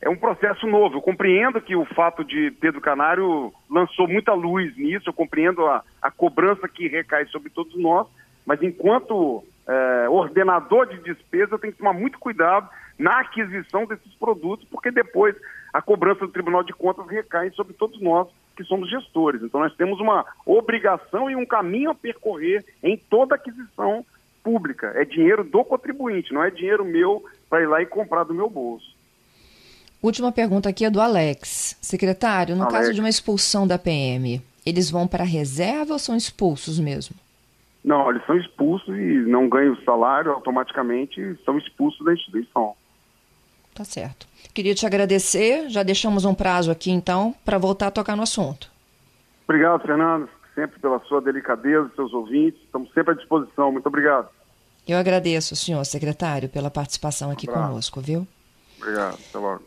é 0.01 0.09
um 0.09 0.17
processo 0.17 0.67
novo. 0.67 0.97
Eu 0.97 1.03
compreendo 1.03 1.61
que 1.61 1.77
o 1.77 1.85
fato 1.85 2.25
de 2.25 2.51
Pedro 2.61 2.81
Canário 2.81 3.53
lançou 3.71 4.09
muita 4.09 4.33
luz 4.33 4.77
nisso, 4.77 5.09
eu 5.09 5.13
compreendo 5.13 5.67
a, 5.67 5.83
a 6.01 6.11
cobrança 6.11 6.69
que 6.69 6.89
recai 6.89 7.27
sobre 7.27 7.51
todos 7.51 7.75
nós, 7.77 8.07
mas 8.47 8.63
enquanto 8.63 9.45
é, 9.67 10.09
ordenador 10.09 10.87
de 10.87 10.99
despesa, 10.99 11.59
tenho 11.59 11.73
que 11.73 11.79
tomar 11.79 11.95
muito 11.95 12.19
cuidado 12.19 12.69
na 12.99 13.21
aquisição 13.21 13.87
desses 13.87 14.15
produtos, 14.15 14.67
porque 14.71 14.91
depois 14.91 15.35
a 15.73 15.83
cobrança 15.83 16.21
do 16.21 16.33
Tribunal 16.33 16.63
de 16.63 16.73
Contas 16.73 17.07
recai 17.09 17.51
sobre 17.51 17.73
todos 17.73 18.01
nós 18.01 18.29
que 18.55 18.65
somos 18.65 18.89
gestores. 18.91 19.43
Então 19.43 19.61
nós 19.61 19.75
temos 19.75 20.01
uma 20.01 20.25
obrigação 20.47 21.31
e 21.31 21.37
um 21.37 21.47
caminho 21.47 21.91
a 21.91 21.95
percorrer 21.95 22.65
em 22.83 22.97
toda 22.97 23.35
aquisição 23.35 24.05
pública. 24.43 24.93
É 24.95 25.05
dinheiro 25.05 25.43
do 25.43 25.65
contribuinte, 25.65 26.33
não 26.33 26.43
é 26.43 26.51
dinheiro 26.51 26.85
meu 26.85 27.25
para 27.49 27.63
ir 27.63 27.67
lá 27.67 27.83
e 27.83 27.87
comprar 27.87 28.25
do 28.25 28.35
meu 28.35 28.49
bolso. 28.49 28.95
Última 30.03 30.31
pergunta 30.31 30.69
aqui 30.69 30.85
é 30.85 30.91
do 30.91 31.01
Alex. 31.01 31.79
Secretário, 31.81 32.55
no 32.55 32.65
Alex. 32.65 32.79
caso 32.79 32.95
de 32.95 33.01
uma 33.01 33.09
expulsão 33.09 33.67
da 33.67 33.79
PM, 33.79 34.43
eles 34.67 34.91
vão 34.91 35.07
para 35.07 35.25
a 35.25 35.27
reserva 35.27 35.95
ou 35.95 35.99
são 35.99 36.15
expulsos 36.15 36.79
mesmo? 36.79 37.17
Não, 37.83 38.11
eles 38.11 38.25
são 38.27 38.37
expulsos 38.37 38.89
e 38.89 39.25
não 39.27 39.49
ganham 39.49 39.77
salário, 39.83 40.31
automaticamente 40.31 41.39
são 41.45 41.57
expulsos 41.59 42.05
da 42.05 42.13
instituição. 42.13 42.75
Tá 43.75 43.85
certo. 43.85 44.27
Queria 44.55 44.75
te 44.75 44.87
agradecer, 44.87 45.69
já 45.69 45.83
deixamos 45.83 46.25
um 46.25 46.33
prazo 46.33 46.71
aqui 46.71 46.91
então 46.91 47.35
para 47.45 47.59
voltar 47.59 47.89
a 47.89 47.91
tocar 47.91 48.17
no 48.17 48.23
assunto. 48.23 48.71
Obrigado, 49.49 49.83
Fernando, 49.83 50.29
sempre 50.55 50.79
pela 50.79 51.01
sua 51.01 51.21
delicadeza, 51.21 51.91
seus 51.97 52.13
ouvintes, 52.13 52.61
estamos 52.63 52.93
sempre 52.93 53.13
à 53.13 53.17
disposição. 53.17 53.73
Muito 53.73 53.87
obrigado. 53.87 54.29
Eu 54.87 54.97
agradeço, 54.97 55.57
senhor 55.57 55.85
secretário, 55.85 56.49
pela 56.49 56.71
participação 56.71 57.31
aqui 57.31 57.51
um 57.51 57.53
conosco, 57.53 58.01
viu? 58.01 58.27
Obrigado, 58.79 59.19
até 59.29 59.39
logo. 59.39 59.65